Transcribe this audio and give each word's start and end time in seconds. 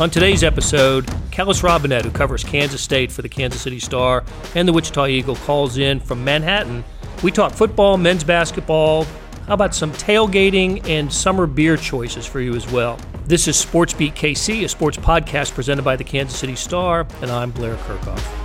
On 0.00 0.10
today's 0.10 0.42
episode, 0.42 1.06
Kellis 1.30 1.62
Robinett, 1.62 2.02
who 2.02 2.10
covers 2.10 2.42
Kansas 2.42 2.80
State 2.80 3.12
for 3.12 3.22
the 3.22 3.28
Kansas 3.28 3.60
City 3.60 3.78
Star 3.78 4.24
and 4.54 4.66
the 4.66 4.72
Wichita 4.72 5.06
Eagle, 5.06 5.36
calls 5.36 5.76
in 5.78 6.00
from 6.00 6.24
Manhattan. 6.24 6.82
We 7.22 7.30
talk 7.30 7.52
football, 7.52 7.98
men's 7.98 8.24
basketball. 8.24 9.04
How 9.46 9.54
about 9.54 9.74
some 9.74 9.92
tailgating 9.92 10.84
and 10.88 11.12
summer 11.12 11.46
beer 11.46 11.76
choices 11.76 12.26
for 12.26 12.40
you 12.40 12.54
as 12.54 12.68
well? 12.72 12.98
This 13.26 13.46
is 13.46 13.56
Sports 13.56 13.92
Beat 13.92 14.14
KC, 14.14 14.64
a 14.64 14.68
sports 14.68 14.96
podcast 14.96 15.52
presented 15.54 15.84
by 15.84 15.94
the 15.94 16.04
Kansas 16.04 16.38
City 16.38 16.56
Star, 16.56 17.06
and 17.20 17.30
I'm 17.30 17.50
Blair 17.52 17.76
Kerkhoff. 17.76 18.41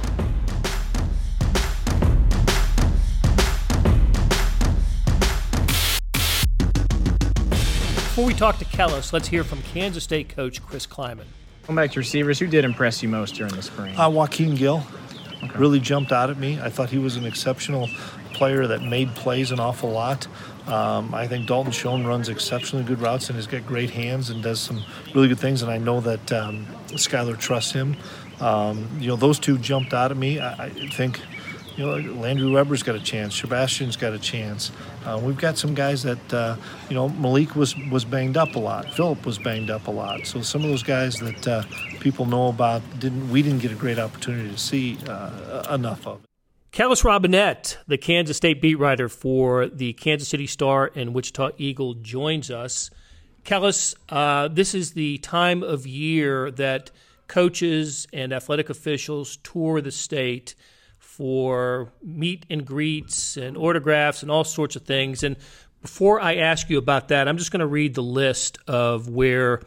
Before 8.37 8.51
talk 8.51 8.59
to 8.59 8.65
Kellis, 8.65 9.13
let's 9.13 9.27
hear 9.27 9.43
from 9.43 9.63
Kansas 9.63 10.03
State 10.03 10.29
coach 10.29 10.63
Chris 10.63 10.85
Klieman. 10.85 11.25
Going 11.65 11.75
back 11.75 11.91
to 11.93 11.99
receivers, 11.99 12.37
who 12.37 12.45
did 12.45 12.65
impress 12.65 13.01
you 13.01 13.09
most 13.09 13.33
during 13.33 13.55
the 13.55 13.63
spring? 13.63 13.95
Uh, 13.95 14.09
Wykeen 14.11 14.55
Gill 14.55 14.83
okay. 15.43 15.57
really 15.57 15.79
jumped 15.79 16.11
out 16.11 16.29
at 16.29 16.37
me. 16.37 16.61
I 16.61 16.69
thought 16.69 16.91
he 16.91 16.99
was 16.99 17.15
an 17.15 17.25
exceptional 17.25 17.89
player 18.33 18.67
that 18.67 18.83
made 18.83 19.09
plays 19.15 19.49
an 19.49 19.59
awful 19.59 19.89
lot. 19.89 20.27
Um, 20.67 21.15
I 21.15 21.25
think 21.25 21.47
Dalton 21.47 21.71
Schoen 21.71 22.05
runs 22.05 22.29
exceptionally 22.29 22.85
good 22.85 23.01
routes 23.01 23.27
and 23.27 23.37
has 23.37 23.47
got 23.47 23.65
great 23.65 23.89
hands 23.89 24.29
and 24.29 24.43
does 24.43 24.59
some 24.59 24.83
really 25.15 25.29
good 25.29 25.39
things. 25.39 25.63
And 25.63 25.71
I 25.71 25.79
know 25.79 25.99
that 26.01 26.31
um, 26.31 26.67
Skylar 26.89 27.39
trusts 27.39 27.71
him. 27.71 27.97
Um, 28.39 28.87
you 28.99 29.07
know, 29.07 29.15
those 29.15 29.39
two 29.39 29.57
jumped 29.57 29.95
out 29.95 30.11
at 30.11 30.17
me. 30.17 30.39
I, 30.39 30.65
I 30.65 30.69
think 30.69 31.19
you 31.77 31.85
know, 31.85 31.95
Landry 32.13 32.49
Weber's 32.49 32.81
got 32.81 32.95
a 32.95 32.99
chance. 32.99 33.39
Sebastian's 33.39 33.95
got 33.95 34.13
a 34.13 34.19
chance. 34.19 34.71
Uh, 35.05 35.19
we've 35.21 35.37
got 35.37 35.57
some 35.57 35.75
guys 35.75 36.03
that, 36.03 36.33
uh, 36.33 36.57
you 36.89 36.95
know, 36.95 37.07
Malik 37.09 37.55
was 37.55 37.75
was 37.91 38.03
banged 38.03 38.35
up 38.35 38.55
a 38.55 38.59
lot. 38.59 38.91
Philip 38.93 39.25
was 39.25 39.37
banged 39.37 39.69
up 39.69 39.87
a 39.87 39.91
lot. 39.91 40.25
So 40.25 40.41
some 40.41 40.63
of 40.63 40.69
those 40.69 40.83
guys 40.83 41.17
that 41.19 41.47
uh, 41.47 41.63
people 41.99 42.25
know 42.25 42.47
about 42.47 42.81
didn't 42.99 43.29
we 43.29 43.43
didn't 43.43 43.59
get 43.59 43.71
a 43.71 43.75
great 43.75 43.99
opportunity 43.99 44.49
to 44.49 44.57
see 44.57 44.97
uh, 45.07 45.67
enough 45.73 46.07
of. 46.07 46.21
Kellis 46.71 47.03
Robinett, 47.03 47.77
the 47.87 47.97
Kansas 47.97 48.37
State 48.37 48.61
beat 48.61 48.75
writer 48.75 49.07
for 49.07 49.67
the 49.67 49.93
Kansas 49.93 50.27
City 50.27 50.47
Star 50.47 50.91
and 50.95 51.13
Wichita 51.13 51.51
Eagle, 51.57 51.93
joins 51.93 52.51
us. 52.51 52.89
Kellis, 53.45 53.95
uh, 54.09 54.47
this 54.49 54.75
is 54.75 54.91
the 54.91 55.19
time 55.19 55.63
of 55.63 55.87
year 55.87 56.51
that 56.51 56.91
coaches 57.27 58.07
and 58.11 58.33
athletic 58.33 58.69
officials 58.69 59.37
tour 59.37 59.79
the 59.79 59.91
state 59.91 60.55
for 61.17 61.91
meet 62.03 62.45
and 62.47 62.63
greets 62.63 63.37
and 63.37 63.57
autographs 63.57 64.21
and 64.21 64.29
all 64.29 64.43
sorts 64.43 64.75
of 64.75 64.83
things. 64.83 65.23
And 65.23 65.35
before 65.81 66.21
I 66.21 66.35
ask 66.35 66.69
you 66.69 66.77
about 66.77 67.07
that, 67.07 67.27
I'm 67.27 67.37
just 67.37 67.51
going 67.51 67.61
to 67.61 67.67
read 67.67 67.95
the 67.95 68.03
list 68.03 68.59
of 68.67 69.09
where 69.09 69.63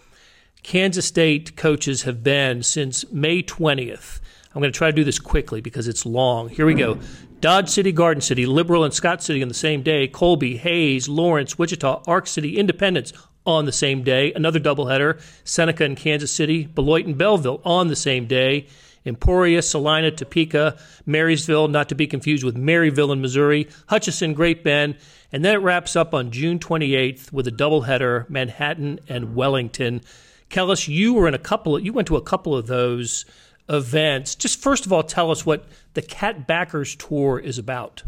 Kansas 0.63 1.07
State 1.07 1.57
coaches 1.57 2.03
have 2.03 2.23
been 2.23 2.63
since 2.63 3.11
May 3.11 3.43
20th. 3.43 4.21
I'm 4.55 4.61
going 4.61 4.73
to 4.73 4.77
try 4.77 4.91
to 4.91 4.97
do 4.97 5.03
this 5.03 5.19
quickly 5.19 5.61
because 5.61 5.89
it's 5.89 6.07
long. 6.07 6.49
Here 6.51 6.67
we 6.67 6.75
go. 6.75 7.01
Dodge 7.41 7.69
City, 7.69 7.91
Garden 7.91 8.21
City, 8.21 8.47
Liberal, 8.47 8.85
and 8.85 8.95
Scott 8.95 9.21
City 9.21 9.43
on 9.43 9.49
the 9.49 9.55
same 9.55 9.83
day. 9.83 10.07
Colby, 10.07 10.57
Hays, 10.57 11.09
Lawrence, 11.09 11.59
Wichita, 11.59 12.03
Ark 12.07 12.29
City, 12.29 12.59
Independence 12.59 13.13
on 13.45 13.65
the 13.65 13.73
same 13.73 14.05
day. 14.05 14.33
Another 14.35 14.61
doubleheader. 14.61 15.21
Seneca 15.43 15.85
and 15.85 15.97
Kansas 15.97 16.33
City, 16.33 16.67
Beloit 16.67 17.07
and 17.07 17.19
Belleville 17.19 17.61
on 17.65 17.89
the 17.89 17.97
same 17.97 18.27
day. 18.27 18.69
Emporia, 19.05 19.63
Salina, 19.63 20.11
Topeka, 20.11 20.77
Marysville, 21.07 21.69
not 21.69 21.89
to 21.89 21.95
be 21.95 22.07
confused 22.07 22.45
with 22.45 22.57
Maryville 22.57 23.13
in 23.13 23.21
Missouri, 23.21 23.69
Hutchinson, 23.89 24.35
Great 24.35 24.63
Bend, 24.63 24.97
and 25.33 25.45
then 25.45 25.55
it 25.55 25.63
wraps 25.63 25.97
up 25.97 26.13
on 26.13 26.31
June 26.31 26.59
28th 26.59 27.33
with 27.33 27.47
a 27.47 27.53
doubleheader, 27.53 28.29
Manhattan 28.29 29.01
and 29.09 29.35
Wellington. 29.35 30.03
Kellis, 30.51 30.89
you 30.89 31.15
were 31.15 31.29
in 31.29 31.35
a 31.35 31.39
couple 31.39 31.77
of, 31.77 31.85
you 31.85 31.93
went 31.93 32.09
to 32.09 32.17
a 32.17 32.23
couple 32.23 32.55
of 32.57 32.67
those 32.67 33.25
events. 33.69 34.35
Just 34.35 34.61
first 34.61 34.85
of 34.85 34.93
all, 34.93 35.03
tell 35.03 35.31
us 35.31 35.47
what 35.47 35.65
the 35.95 36.03
Catbackers 36.03 36.97
Tour 36.99 37.39
is 37.39 37.59
about. 37.59 38.03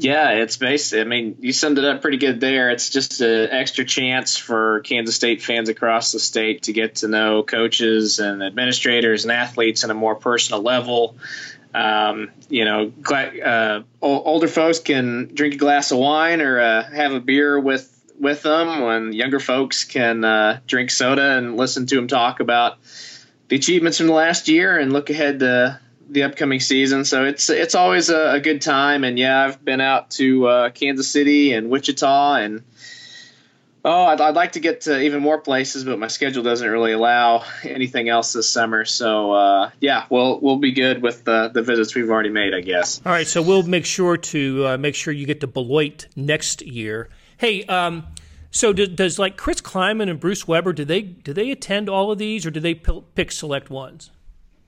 Yeah, 0.00 0.30
it's 0.30 0.56
basically. 0.56 1.02
I 1.02 1.04
mean, 1.04 1.36
you 1.40 1.52
summed 1.52 1.76
it 1.76 1.84
up 1.84 2.00
pretty 2.00 2.16
good 2.16 2.40
there. 2.40 2.70
It's 2.70 2.88
just 2.88 3.20
an 3.20 3.50
extra 3.50 3.84
chance 3.84 4.38
for 4.38 4.80
Kansas 4.80 5.14
State 5.14 5.42
fans 5.42 5.68
across 5.68 6.12
the 6.12 6.18
state 6.18 6.62
to 6.62 6.72
get 6.72 6.96
to 6.96 7.08
know 7.08 7.42
coaches 7.42 8.18
and 8.18 8.42
administrators 8.42 9.24
and 9.24 9.32
athletes 9.32 9.84
on 9.84 9.90
a 9.90 9.94
more 9.94 10.14
personal 10.14 10.62
level. 10.62 11.16
Um, 11.74 12.30
you 12.48 12.64
know, 12.64 12.92
uh, 13.10 13.82
older 14.00 14.48
folks 14.48 14.78
can 14.78 15.34
drink 15.34 15.54
a 15.54 15.58
glass 15.58 15.90
of 15.90 15.98
wine 15.98 16.40
or 16.40 16.58
uh, 16.58 16.82
have 16.82 17.12
a 17.12 17.20
beer 17.20 17.60
with 17.60 17.86
with 18.18 18.42
them, 18.42 18.82
when 18.82 19.12
younger 19.12 19.40
folks 19.40 19.84
can 19.84 20.24
uh, 20.24 20.60
drink 20.66 20.90
soda 20.90 21.36
and 21.36 21.56
listen 21.58 21.86
to 21.86 21.96
them 21.96 22.08
talk 22.08 22.40
about 22.40 22.78
the 23.48 23.56
achievements 23.56 23.98
from 23.98 24.06
the 24.06 24.14
last 24.14 24.48
year 24.48 24.78
and 24.78 24.92
look 24.92 25.10
ahead 25.10 25.40
to 25.40 25.78
the 26.10 26.24
upcoming 26.24 26.60
season. 26.60 27.04
So 27.04 27.24
it's 27.24 27.48
it's 27.48 27.74
always 27.74 28.10
a, 28.10 28.32
a 28.32 28.40
good 28.40 28.60
time. 28.60 29.04
And 29.04 29.18
yeah, 29.18 29.44
I've 29.44 29.64
been 29.64 29.80
out 29.80 30.10
to 30.12 30.46
uh, 30.46 30.70
Kansas 30.70 31.08
City 31.08 31.52
and 31.52 31.70
Wichita, 31.70 32.34
and 32.34 32.62
oh, 33.84 34.06
I'd, 34.06 34.20
I'd, 34.20 34.34
like 34.34 34.52
to 34.52 34.60
get 34.60 34.82
to 34.82 35.00
even 35.00 35.22
more 35.22 35.38
places, 35.38 35.84
but 35.84 35.98
my 35.98 36.08
schedule 36.08 36.42
doesn't 36.42 36.68
really 36.68 36.92
allow 36.92 37.44
anything 37.62 38.08
else 38.08 38.32
this 38.32 38.48
summer. 38.48 38.84
So 38.84 39.32
uh, 39.32 39.70
yeah, 39.80 40.06
we'll 40.10 40.40
we'll 40.40 40.58
be 40.58 40.72
good 40.72 41.02
with 41.02 41.24
the 41.24 41.50
the 41.52 41.62
visits 41.62 41.94
we've 41.94 42.10
already 42.10 42.30
made, 42.30 42.54
I 42.54 42.60
guess. 42.60 43.00
All 43.06 43.12
right, 43.12 43.26
so 43.26 43.40
we'll 43.40 43.62
make 43.62 43.86
sure 43.86 44.16
to 44.16 44.66
uh, 44.66 44.78
make 44.78 44.94
sure 44.94 45.12
you 45.12 45.26
get 45.26 45.40
to 45.40 45.46
Beloit 45.46 46.08
next 46.16 46.62
year. 46.62 47.08
Hey. 47.36 47.64
Um, 47.64 48.06
so 48.52 48.72
does, 48.72 49.16
like 49.16 49.36
Chris 49.36 49.60
Klieman 49.60 50.10
and 50.10 50.18
Bruce 50.18 50.48
Weber 50.48 50.72
do 50.72 50.84
they 50.84 51.02
do 51.02 51.32
they 51.32 51.52
attend 51.52 51.88
all 51.88 52.10
of 52.10 52.18
these 52.18 52.44
or 52.44 52.50
do 52.50 52.58
they 52.58 52.74
pick 52.74 53.30
select 53.30 53.70
ones? 53.70 54.10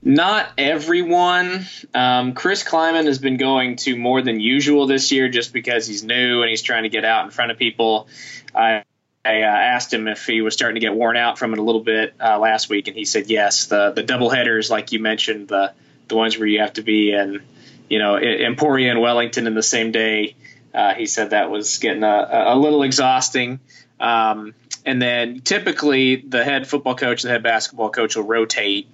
Not 0.04 0.50
everyone. 0.58 1.64
Um, 1.94 2.34
Chris 2.34 2.64
Klieman 2.64 3.06
has 3.06 3.20
been 3.20 3.36
going 3.36 3.76
to 3.76 3.96
more 3.96 4.20
than 4.20 4.40
usual 4.40 4.88
this 4.88 5.12
year 5.12 5.28
just 5.28 5.52
because 5.52 5.86
he's 5.86 6.02
new 6.02 6.42
and 6.42 6.50
he's 6.50 6.62
trying 6.62 6.82
to 6.82 6.88
get 6.88 7.04
out 7.04 7.24
in 7.24 7.30
front 7.30 7.52
of 7.52 7.58
people. 7.58 8.08
I, 8.52 8.82
I 9.24 9.42
uh, 9.42 9.46
asked 9.46 9.94
him 9.94 10.08
if 10.08 10.26
he 10.26 10.40
was 10.40 10.54
starting 10.54 10.74
to 10.74 10.80
get 10.80 10.92
worn 10.92 11.16
out 11.16 11.38
from 11.38 11.52
it 11.52 11.60
a 11.60 11.62
little 11.62 11.84
bit 11.84 12.14
uh, 12.20 12.40
last 12.40 12.68
week, 12.68 12.88
and 12.88 12.96
he 12.96 13.04
said 13.04 13.30
yes. 13.30 13.66
The 13.66 13.92
the 13.92 14.02
double 14.02 14.28
headers, 14.28 14.70
like 14.70 14.90
you 14.90 14.98
mentioned, 14.98 15.46
the 15.46 15.72
the 16.08 16.16
ones 16.16 16.36
where 16.36 16.48
you 16.48 16.58
have 16.58 16.72
to 16.72 16.82
be 16.82 17.12
in, 17.12 17.40
you 17.88 18.00
know, 18.00 18.18
Emporia 18.18 18.90
and 18.90 19.00
Wellington 19.00 19.46
in 19.46 19.54
the 19.54 19.62
same 19.62 19.92
day. 19.92 20.34
Uh, 20.74 20.94
he 20.94 21.06
said 21.06 21.30
that 21.30 21.48
was 21.48 21.78
getting 21.78 22.02
a, 22.02 22.44
a 22.48 22.56
little 22.56 22.82
exhausting. 22.82 23.60
Um, 24.00 24.54
and 24.84 25.00
then 25.00 25.42
typically 25.42 26.16
the 26.16 26.42
head 26.42 26.66
football 26.66 26.96
coach 26.96 27.22
and 27.22 27.28
the 27.28 27.34
head 27.34 27.44
basketball 27.44 27.90
coach 27.90 28.16
will 28.16 28.24
rotate 28.24 28.88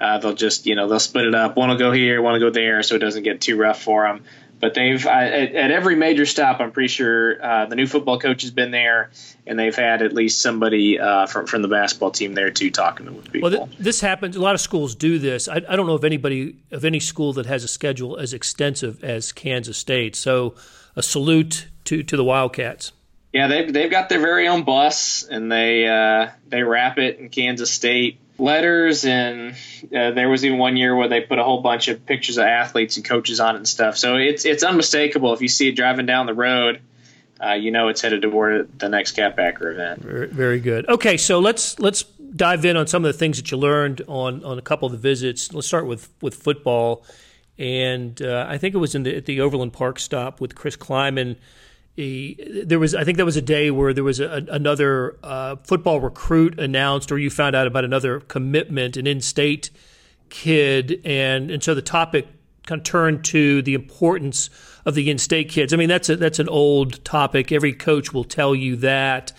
uh, 0.00 0.18
they'll 0.18 0.34
just 0.34 0.66
you 0.66 0.74
know 0.74 0.88
they'll 0.88 0.98
split 0.98 1.26
it 1.26 1.34
up. 1.34 1.56
One 1.56 1.68
will 1.68 1.76
go 1.76 1.92
here, 1.92 2.22
one 2.22 2.32
will 2.32 2.40
go 2.40 2.50
there, 2.50 2.82
so 2.82 2.94
it 2.94 3.00
doesn't 3.00 3.22
get 3.22 3.40
too 3.40 3.56
rough 3.56 3.82
for 3.82 4.04
them. 4.04 4.24
But 4.60 4.74
they've 4.74 5.06
I, 5.06 5.26
at, 5.26 5.54
at, 5.54 5.70
every 5.70 5.96
major 5.96 6.26
stop, 6.26 6.60
I'm 6.60 6.70
pretty 6.70 6.88
sure 6.88 7.42
uh, 7.42 7.66
the 7.66 7.76
new 7.76 7.86
football 7.86 8.18
coach 8.18 8.42
has 8.42 8.50
been 8.50 8.70
there, 8.70 9.10
and 9.46 9.58
they've 9.58 9.74
had 9.74 10.02
at 10.02 10.12
least 10.12 10.42
somebody 10.42 10.98
uh, 11.00 11.26
from 11.26 11.46
from 11.46 11.62
the 11.62 11.68
basketball 11.68 12.10
team 12.10 12.34
there 12.34 12.50
too 12.50 12.70
talking 12.70 13.06
to 13.06 13.30
people. 13.30 13.50
Well, 13.50 13.66
th- 13.66 13.78
this 13.78 14.00
happens. 14.00 14.36
A 14.36 14.40
lot 14.40 14.54
of 14.54 14.60
schools 14.60 14.94
do 14.94 15.18
this. 15.18 15.48
I, 15.48 15.56
I 15.56 15.76
don't 15.76 15.86
know 15.86 15.94
of 15.94 16.04
anybody 16.04 16.56
of 16.70 16.84
any 16.84 17.00
school 17.00 17.32
that 17.34 17.46
has 17.46 17.64
a 17.64 17.68
schedule 17.68 18.16
as 18.18 18.34
extensive 18.34 19.02
as 19.02 19.32
Kansas 19.32 19.78
State. 19.78 20.14
So, 20.14 20.54
a 20.94 21.02
salute 21.02 21.68
to 21.84 22.02
to 22.02 22.16
the 22.16 22.24
Wildcats. 22.24 22.92
Yeah, 23.32 23.46
they've 23.46 23.72
they've 23.72 23.90
got 23.90 24.10
their 24.10 24.20
very 24.20 24.46
own 24.48 24.64
bus, 24.64 25.22
and 25.22 25.50
they 25.50 25.86
uh, 25.88 26.32
they 26.48 26.62
wrap 26.62 26.98
it 26.98 27.18
in 27.18 27.30
Kansas 27.30 27.70
State 27.70 28.18
letters 28.40 29.04
and 29.04 29.52
uh, 29.94 30.10
there 30.10 30.28
was 30.28 30.44
even 30.44 30.58
one 30.58 30.76
year 30.76 30.94
where 30.96 31.08
they 31.08 31.20
put 31.20 31.38
a 31.38 31.44
whole 31.44 31.62
bunch 31.62 31.88
of 31.88 32.04
pictures 32.06 32.38
of 32.38 32.44
athletes 32.44 32.96
and 32.96 33.04
coaches 33.04 33.40
on 33.40 33.54
it 33.54 33.58
and 33.58 33.68
stuff. 33.68 33.96
So 33.96 34.16
it's 34.16 34.44
it's 34.44 34.62
unmistakable. 34.62 35.32
If 35.32 35.42
you 35.42 35.48
see 35.48 35.68
it 35.68 35.76
driving 35.76 36.06
down 36.06 36.26
the 36.26 36.34
road 36.34 36.80
uh, 37.42 37.52
you 37.52 37.70
know 37.70 37.88
it's 37.88 38.02
headed 38.02 38.22
toward 38.22 38.78
the 38.78 38.88
next 38.88 39.16
catbacker 39.16 39.72
event. 39.72 40.02
Very, 40.02 40.26
very, 40.26 40.60
good. 40.60 40.88
Okay 40.88 41.16
so 41.16 41.38
let's 41.38 41.78
let's 41.78 42.02
dive 42.02 42.64
in 42.64 42.76
on 42.76 42.86
some 42.86 43.04
of 43.04 43.12
the 43.12 43.18
things 43.18 43.38
that 43.38 43.50
you 43.50 43.56
learned 43.56 44.02
on 44.06 44.44
on 44.44 44.58
a 44.58 44.62
couple 44.62 44.86
of 44.86 44.92
the 44.92 44.98
visits. 44.98 45.52
Let's 45.52 45.66
start 45.66 45.86
with 45.86 46.08
with 46.20 46.34
football. 46.34 47.04
And 47.58 48.20
uh, 48.22 48.46
I 48.48 48.56
think 48.56 48.74
it 48.74 48.78
was 48.78 48.94
in 48.94 49.02
the, 49.02 49.14
at 49.16 49.26
the 49.26 49.42
Overland 49.42 49.74
Park 49.74 49.98
stop 49.98 50.40
with 50.40 50.54
Chris 50.54 50.76
Klieman 50.76 51.36
there 52.64 52.78
was 52.78 52.94
I 52.94 53.04
think 53.04 53.18
that 53.18 53.24
was 53.24 53.36
a 53.36 53.42
day 53.42 53.70
where 53.70 53.92
there 53.92 54.04
was 54.04 54.20
a, 54.20 54.46
another 54.50 55.18
uh, 55.22 55.56
football 55.64 56.00
recruit 56.00 56.58
announced, 56.58 57.12
or 57.12 57.18
you 57.18 57.30
found 57.30 57.54
out 57.54 57.66
about 57.66 57.84
another 57.84 58.20
commitment, 58.20 58.96
an 58.96 59.06
in-state 59.06 59.70
kid, 60.28 61.00
and 61.04 61.50
and 61.50 61.62
so 61.62 61.74
the 61.74 61.82
topic 61.82 62.26
kind 62.66 62.80
of 62.80 62.84
turned 62.84 63.24
to 63.24 63.62
the 63.62 63.74
importance 63.74 64.50
of 64.84 64.94
the 64.94 65.10
in-state 65.10 65.48
kids. 65.48 65.72
I 65.72 65.76
mean, 65.76 65.88
that's 65.88 66.08
a, 66.08 66.16
that's 66.16 66.38
an 66.38 66.48
old 66.48 67.04
topic. 67.04 67.52
Every 67.52 67.72
coach 67.72 68.12
will 68.12 68.24
tell 68.24 68.54
you 68.54 68.76
that, 68.76 69.32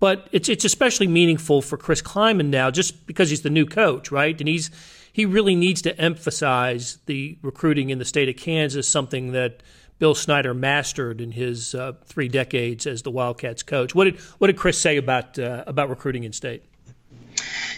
but 0.00 0.28
it's 0.32 0.48
it's 0.48 0.64
especially 0.64 1.06
meaningful 1.06 1.62
for 1.62 1.76
Chris 1.76 2.02
Klieman 2.02 2.48
now, 2.48 2.70
just 2.70 3.06
because 3.06 3.30
he's 3.30 3.42
the 3.42 3.50
new 3.50 3.66
coach, 3.66 4.10
right? 4.10 4.38
And 4.40 4.48
he's 4.48 4.70
he 5.12 5.24
really 5.24 5.54
needs 5.54 5.82
to 5.82 5.98
emphasize 6.00 6.98
the 7.06 7.38
recruiting 7.42 7.90
in 7.90 7.98
the 7.98 8.04
state 8.04 8.28
of 8.28 8.36
Kansas, 8.36 8.88
something 8.88 9.32
that 9.32 9.62
Bill 9.98 10.14
Snyder 10.14 10.54
mastered 10.54 11.20
in 11.20 11.32
his 11.32 11.74
uh, 11.74 11.92
three 12.04 12.28
decades 12.28 12.86
as 12.86 13.02
the 13.02 13.10
Wildcats 13.10 13.62
coach. 13.62 13.94
What 13.94 14.04
did 14.04 14.18
what 14.38 14.46
did 14.46 14.56
Chris 14.56 14.80
say 14.80 14.96
about 14.96 15.38
uh, 15.38 15.64
about 15.66 15.90
recruiting 15.90 16.24
in 16.24 16.32
state? 16.32 16.64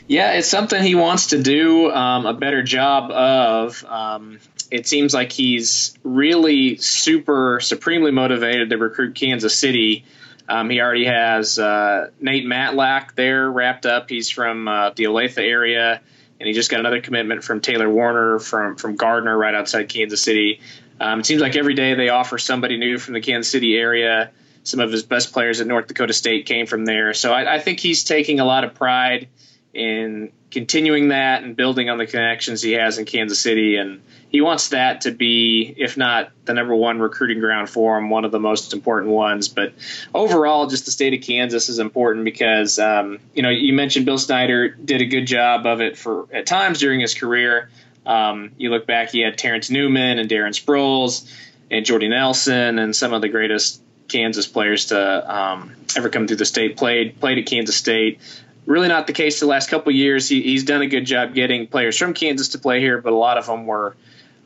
Yeah, 0.06 0.32
it's 0.32 0.48
something 0.48 0.82
he 0.82 0.94
wants 0.94 1.28
to 1.28 1.42
do 1.42 1.90
um, 1.90 2.26
a 2.26 2.34
better 2.34 2.62
job 2.62 3.10
of. 3.10 3.84
Um, 3.84 4.40
it 4.70 4.86
seems 4.86 5.12
like 5.12 5.32
he's 5.32 5.96
really 6.02 6.76
super, 6.76 7.60
supremely 7.60 8.10
motivated 8.10 8.70
to 8.70 8.78
recruit 8.78 9.14
Kansas 9.14 9.56
City. 9.58 10.04
Um, 10.48 10.68
he 10.68 10.80
already 10.80 11.04
has 11.04 11.58
uh, 11.58 12.10
Nate 12.20 12.44
Matlack 12.44 13.14
there 13.14 13.50
wrapped 13.50 13.86
up. 13.86 14.08
He's 14.08 14.30
from 14.30 14.66
uh, 14.66 14.90
the 14.90 15.04
Olathe 15.04 15.38
area, 15.38 16.00
and 16.40 16.46
he 16.46 16.52
just 16.52 16.70
got 16.70 16.80
another 16.80 17.00
commitment 17.00 17.44
from 17.44 17.60
Taylor 17.60 17.88
Warner 17.88 18.38
from 18.40 18.76
from 18.76 18.96
Gardner, 18.96 19.36
right 19.36 19.54
outside 19.54 19.88
Kansas 19.88 20.20
City. 20.20 20.60
Um, 21.00 21.20
it 21.20 21.26
seems 21.26 21.40
like 21.40 21.56
every 21.56 21.74
day 21.74 21.94
they 21.94 22.10
offer 22.10 22.38
somebody 22.38 22.76
new 22.76 22.98
from 22.98 23.14
the 23.14 23.20
Kansas 23.20 23.50
City 23.50 23.76
area. 23.76 24.30
Some 24.62 24.80
of 24.80 24.92
his 24.92 25.02
best 25.02 25.32
players 25.32 25.60
at 25.60 25.66
North 25.66 25.86
Dakota 25.86 26.12
State 26.12 26.44
came 26.44 26.66
from 26.66 26.84
there, 26.84 27.14
so 27.14 27.32
I, 27.32 27.54
I 27.54 27.58
think 27.58 27.80
he's 27.80 28.04
taking 28.04 28.40
a 28.40 28.44
lot 28.44 28.62
of 28.62 28.74
pride 28.74 29.28
in 29.72 30.32
continuing 30.50 31.08
that 31.08 31.42
and 31.42 31.56
building 31.56 31.88
on 31.90 31.98
the 31.98 32.06
connections 32.06 32.60
he 32.60 32.72
has 32.72 32.98
in 32.98 33.04
Kansas 33.04 33.38
City. 33.38 33.76
And 33.76 34.02
he 34.28 34.40
wants 34.40 34.70
that 34.70 35.02
to 35.02 35.12
be, 35.12 35.72
if 35.76 35.96
not 35.96 36.32
the 36.44 36.54
number 36.54 36.74
one 36.74 36.98
recruiting 36.98 37.40
ground 37.40 37.70
for 37.70 37.96
him, 37.96 38.10
one 38.10 38.24
of 38.24 38.32
the 38.32 38.40
most 38.40 38.72
important 38.72 39.12
ones. 39.12 39.48
But 39.48 39.74
overall, 40.14 40.66
just 40.66 40.86
the 40.86 40.90
state 40.90 41.14
of 41.14 41.20
Kansas 41.20 41.68
is 41.68 41.78
important 41.78 42.24
because, 42.24 42.78
um, 42.78 43.20
you 43.34 43.42
know, 43.42 43.50
you 43.50 43.72
mentioned 43.72 44.06
Bill 44.06 44.18
Snyder 44.18 44.70
did 44.70 45.02
a 45.02 45.06
good 45.06 45.26
job 45.26 45.66
of 45.66 45.80
it 45.80 45.96
for 45.96 46.26
at 46.32 46.46
times 46.46 46.80
during 46.80 47.00
his 47.00 47.14
career. 47.14 47.70
Um, 48.06 48.52
you 48.56 48.70
look 48.70 48.86
back, 48.86 49.10
he 49.10 49.20
had 49.20 49.36
Terrence 49.38 49.70
Newman 49.70 50.18
and 50.18 50.28
Darren 50.28 50.58
Sproles 50.58 51.30
and 51.70 51.84
Jordy 51.84 52.08
Nelson 52.08 52.78
and 52.78 52.94
some 52.94 53.12
of 53.12 53.20
the 53.20 53.28
greatest 53.28 53.82
Kansas 54.08 54.46
players 54.46 54.86
to 54.86 55.36
um, 55.36 55.74
ever 55.96 56.08
come 56.08 56.26
through 56.26 56.38
the 56.38 56.44
state 56.44 56.76
played 56.76 57.20
played 57.20 57.38
at 57.38 57.46
Kansas 57.46 57.76
State 57.76 58.18
really 58.66 58.88
not 58.88 59.06
the 59.06 59.12
case 59.12 59.40
the 59.40 59.46
last 59.46 59.68
couple 59.68 59.92
years. 59.92 60.28
He, 60.28 60.42
he's 60.42 60.64
done 60.64 60.82
a 60.82 60.86
good 60.86 61.04
job 61.04 61.34
getting 61.34 61.66
players 61.66 61.96
from 61.96 62.14
Kansas 62.14 62.50
to 62.50 62.58
play 62.58 62.80
here, 62.80 63.00
but 63.00 63.12
a 63.12 63.16
lot 63.16 63.38
of 63.38 63.46
them 63.46 63.66
were 63.66 63.96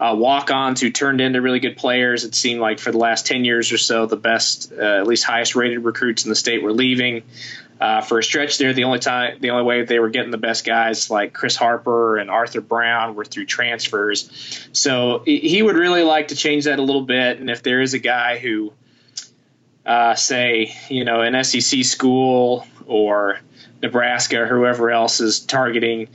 uh, 0.05 0.15
walk-ons 0.15 0.83
who 0.83 0.91
turned 0.91 1.21
into 1.23 1.41
really 1.41 1.61
good 1.61 1.79
players. 1.79 2.25
It 2.25 2.35
seemed 2.35 2.61
like 2.61 2.79
for 2.79 2.93
the 2.93 2.99
last 2.99 3.27
ten 3.27 3.45
years 3.45 3.73
or 3.73 3.79
so, 3.79 4.05
the 4.05 4.17
best, 4.17 4.71
uh, 4.73 5.01
at 5.01 5.07
least 5.07 5.25
highest-rated 5.25 5.83
recruits 5.83 6.25
in 6.25 6.29
the 6.29 6.37
state 6.37 6.63
were 6.63 6.73
leaving. 6.73 7.23
Uh, 7.81 8.03
for 8.03 8.19
a 8.19 8.23
stretch 8.23 8.59
there, 8.59 8.73
the 8.73 8.85
only 8.85 8.99
time, 8.99 9.39
the 9.41 9.51
only 9.51 9.65
way 9.65 9.83
they 9.83 9.99
were 9.99 10.11
getting 10.11 10.31
the 10.31 10.39
best 10.39 10.65
guys 10.65 11.11
like 11.11 11.33
Chris 11.33 11.57
Harper 11.57 12.19
and 12.19 12.31
Arthur 12.31 12.61
Brown 12.61 13.15
were 13.15 13.25
through 13.25 13.47
transfers. 13.47 14.69
So 14.73 15.23
he 15.25 15.63
would 15.63 15.77
really 15.77 16.03
like 16.03 16.29
to 16.29 16.37
change 16.37 16.65
that 16.65 16.79
a 16.79 16.83
little 16.83 17.03
bit. 17.03 17.41
And 17.41 17.51
if 17.51 17.63
there 17.63 17.81
is 17.81 17.95
a 17.95 17.99
guy 17.99 18.39
who, 18.39 18.73
uh, 19.87 20.15
say, 20.15 20.75
you 20.89 21.05
know, 21.05 21.23
an 21.23 21.43
SEC 21.45 21.85
school 21.85 22.67
or 22.87 23.41
Nebraska 23.83 24.43
or 24.43 24.47
whoever 24.47 24.91
else 24.91 25.21
is 25.21 25.41
targeting, 25.41 26.09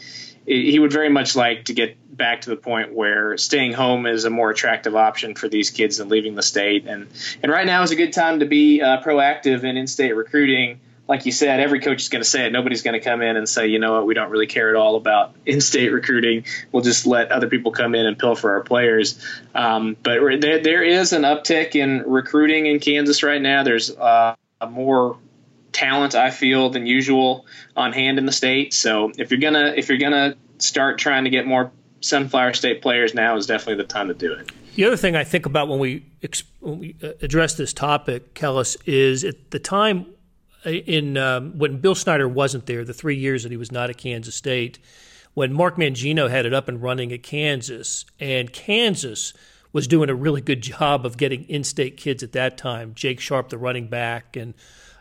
he 0.50 0.80
would 0.80 0.92
very 0.92 1.10
much 1.10 1.36
like 1.36 1.66
to 1.66 1.74
get 1.74 1.96
back 2.18 2.42
to 2.42 2.50
the 2.50 2.56
point 2.56 2.92
where 2.92 3.38
staying 3.38 3.72
home 3.72 4.08
is 4.08 4.26
a 4.26 4.30
more 4.30 4.50
attractive 4.50 4.96
option 4.96 5.36
for 5.36 5.48
these 5.48 5.70
kids 5.70 5.98
than 5.98 6.10
leaving 6.10 6.34
the 6.34 6.42
state. 6.42 6.88
And 6.88 7.08
and 7.44 7.52
right 7.52 7.68
now 7.68 7.84
is 7.84 7.92
a 7.92 7.96
good 7.96 8.14
time 8.14 8.40
to 8.40 8.46
be 8.46 8.82
uh, 8.82 9.02
proactive 9.02 9.64
in 9.64 9.78
in-state 9.78 10.14
recruiting. 10.14 10.80
Like 11.08 11.26
you 11.26 11.32
said, 11.32 11.60
every 11.60 11.80
coach 11.80 12.02
is 12.02 12.10
going 12.10 12.24
to 12.24 12.30
say 12.30 12.46
it. 12.46 12.52
Nobody's 12.52 12.82
going 12.82 12.94
to 12.94 13.00
come 13.00 13.22
in 13.22 13.36
and 13.36 13.50
say, 13.50 13.68
you 13.68 13.80
know 13.80 13.94
what, 13.94 14.06
we 14.06 14.14
don't 14.14 14.30
really 14.30 14.48
care 14.48 14.70
at 14.70 14.76
all 14.76 14.96
about 14.96 15.34
in-state 15.46 15.90
recruiting. 15.90 16.46
We'll 16.72 16.84
just 16.84 17.08
let 17.08 17.32
other 17.32 17.48
people 17.48 17.72
come 17.72 17.96
in 17.96 18.06
and 18.06 18.18
pilfer 18.18 18.52
our 18.52 18.62
players. 18.62 19.24
Um, 19.56 19.98
but 20.04 20.20
there, 20.42 20.62
there 20.62 20.84
is 20.84 21.14
an 21.14 21.24
uptick 21.24 21.76
in 21.76 22.04
recruiting 22.06 22.68
in 22.68 22.80
Kansas 22.80 23.24
right 23.24 23.42
now. 23.42 23.64
There's 23.64 23.90
uh, 23.90 24.36
more 24.70 25.18
talent 25.72 26.16
I 26.16 26.32
feel 26.32 26.70
than 26.70 26.86
usual 26.86 27.46
on 27.76 27.94
hand 27.94 28.18
in 28.18 28.26
the 28.26 28.32
state. 28.32 28.74
So 28.74 29.12
if 29.18 29.32
you're 29.32 29.40
gonna 29.40 29.74
if 29.76 29.90
you're 29.90 29.98
gonna 29.98 30.36
start 30.58 30.98
trying 30.98 31.24
to 31.26 31.30
get 31.30 31.46
more 31.46 31.72
Sunflower 32.02 32.54
State 32.54 32.82
players, 32.82 33.14
now 33.14 33.36
is 33.36 33.46
definitely 33.46 33.84
the 33.84 33.88
time 33.88 34.08
to 34.08 34.14
do 34.14 34.34
it. 34.34 34.52
The 34.76 34.86
other 34.86 34.98
thing 34.98 35.16
I 35.16 35.24
think 35.24 35.46
about 35.46 35.68
when 35.68 35.80
we, 35.80 36.06
when 36.60 36.80
we 36.80 36.96
uh, 37.04 37.10
address 37.22 37.56
this 37.56 37.74
topic, 37.74 38.34
Kellis, 38.34 38.78
is 38.86 39.24
at 39.24 39.52
the 39.52 39.60
time 39.60 40.06
uh, 40.66 40.70
in 40.70 41.18
um, 41.18 41.58
when 41.58 41.80
Bill 41.80 41.96
Snyder 41.96 42.28
wasn't 42.28 42.66
there, 42.66 42.86
the 42.86 42.94
three 42.94 43.18
years 43.18 43.44
that 43.44 43.52
he 43.52 43.58
was 43.58 43.72
not 43.72 43.90
at 43.90 43.98
Kansas 43.98 44.36
State, 44.36 44.80
when 45.34 45.52
Mark 45.52 45.76
Mangino 45.76 46.30
had 46.30 46.46
it 46.46 46.54
up 46.54 46.68
and 46.68 46.82
running 46.82 47.12
at 47.12 47.24
Kansas, 47.24 48.06
and 48.20 48.54
Kansas 48.54 49.34
was 49.74 49.88
doing 49.88 50.10
a 50.10 50.16
really 50.16 50.42
good 50.42 50.62
job 50.80 51.06
of 51.06 51.18
getting 51.18 51.44
in-state 51.46 51.98
kids 51.98 52.24
at 52.24 52.32
that 52.34 52.58
time. 52.58 52.94
Jake 52.94 53.20
Sharp, 53.20 53.50
the 53.50 53.58
running 53.58 53.88
back, 53.88 54.36
and 54.36 54.54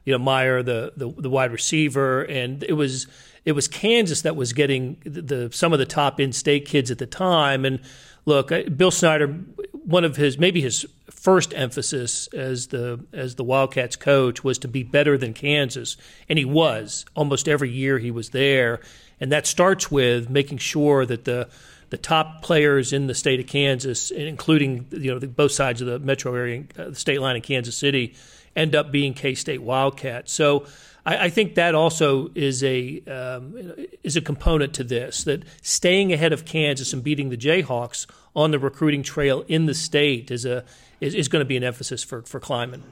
you 0.09 0.15
know 0.15 0.19
Meier, 0.19 0.63
the, 0.63 0.91
the, 0.97 1.13
the 1.19 1.29
wide 1.29 1.53
receiver, 1.53 2.23
and 2.23 2.65
it 2.65 2.73
was 2.73 3.07
it 3.45 3.53
was 3.53 3.69
Kansas 3.69 4.23
that 4.23 4.37
was 4.37 4.55
getting 4.55 4.97
the, 5.05 5.21
the 5.21 5.51
some 5.53 5.75
of 5.75 5.79
the 5.79 5.85
top 5.85 6.19
in-state 6.19 6.65
kids 6.65 6.91
at 6.91 6.97
the 6.97 7.07
time. 7.07 7.67
And 7.67 7.81
look, 8.25 8.51
Bill 8.75 8.91
Snyder, 8.91 9.27
one 9.73 10.05
of 10.05 10.17
his 10.17 10.39
maybe 10.39 10.63
his 10.63 10.87
first 11.11 11.53
emphasis 11.53 12.27
as 12.29 12.69
the 12.69 13.05
as 13.13 13.35
the 13.35 13.45
Wildcats 13.45 13.97
coach 13.97 14.43
was 14.43 14.59
to 14.61 14.69
be 14.69 14.83
better 14.83 15.19
than 15.19 15.35
Kansas, 15.35 15.99
and 16.27 16.39
he 16.39 16.47
was. 16.47 17.05
Almost 17.15 17.47
every 17.47 17.71
year 17.71 17.99
he 17.99 18.11
was 18.11 18.31
there, 18.31 18.81
and 19.21 19.31
that 19.31 19.47
starts 19.47 19.91
with 19.91 20.31
making 20.31 20.57
sure 20.57 21.05
that 21.05 21.27
the 21.27 21.51
the 21.91 21.99
top 21.99 22.41
players 22.41 22.95
in 22.95 23.09
the 23.09 23.15
state 23.15 23.41
of 23.41 23.47
Kansas, 23.47 24.11
including 24.11 24.87
you 24.91 25.13
know 25.13 25.19
the, 25.19 25.27
both 25.27 25.53
sides 25.53 25.83
of 25.83 25.87
the 25.87 25.99
metro 25.99 26.35
area, 26.35 26.65
uh, 26.79 26.85
the 26.89 26.95
state 26.95 27.21
line 27.21 27.37
in 27.37 27.43
Kansas 27.43 27.77
City, 27.77 28.15
end 28.57 28.75
up 28.75 28.91
being 28.91 29.15
K 29.15 29.35
State 29.35 29.63
Wildcats. 29.63 30.33
So 30.33 30.67
I, 31.09 31.25
I, 31.25 31.31
think 31.31 31.55
that 31.55 31.75
also 31.75 32.31
is 32.35 32.63
a 32.63 33.01
um, 33.07 33.55
is 34.03 34.17
a 34.17 34.21
component 34.21 34.75
to 34.75 34.85
this 34.85 35.25
that 35.25 35.45
staying 35.63 36.13
ahead 36.13 36.33
of 36.33 36.45
Kansas 36.45 36.93
and 36.93 37.03
beating 37.03 37.31
the 37.31 37.37
Jayhawks 37.37 38.07
on 38.37 38.51
the 38.51 38.59
recruiting 38.59 39.03
trail 39.03 39.45
in 39.49 39.67
the 39.67 39.75
state 39.75 40.31
is 40.31 40.45
a 40.45 40.65
is, 41.01 41.15
is 41.15 41.29
going 41.29 41.41
to 41.41 41.47
be 41.47 41.57
an 41.57 41.65
emphasis 41.65 42.05
for 42.05 42.23
for 42.23 42.41
Klieman. 42.41 42.83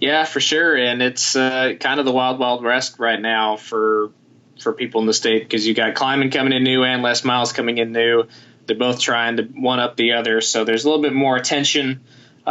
Yeah, 0.00 0.24
for 0.24 0.40
sure, 0.40 0.76
and 0.76 1.00
it's 1.00 1.36
uh, 1.36 1.74
kind 1.78 2.00
of 2.00 2.06
the 2.06 2.12
wild 2.12 2.40
wild 2.40 2.64
west 2.64 2.98
right 2.98 3.20
now 3.20 3.56
for 3.56 4.10
for 4.60 4.72
people 4.72 5.00
in 5.00 5.06
the 5.06 5.14
state 5.14 5.42
because 5.42 5.66
you 5.66 5.74
got 5.74 5.94
Klieman 5.94 6.32
coming 6.32 6.52
in 6.52 6.64
new 6.64 6.84
and 6.84 7.02
Les 7.02 7.24
Miles 7.24 7.52
coming 7.52 7.78
in 7.78 7.92
new. 7.92 8.24
They're 8.66 8.76
both 8.76 9.00
trying 9.00 9.36
to 9.36 9.42
one 9.42 9.80
up 9.80 9.96
the 9.96 10.12
other, 10.12 10.40
so 10.40 10.64
there's 10.64 10.84
a 10.84 10.88
little 10.88 11.02
bit 11.02 11.12
more 11.12 11.36
attention 11.36 12.00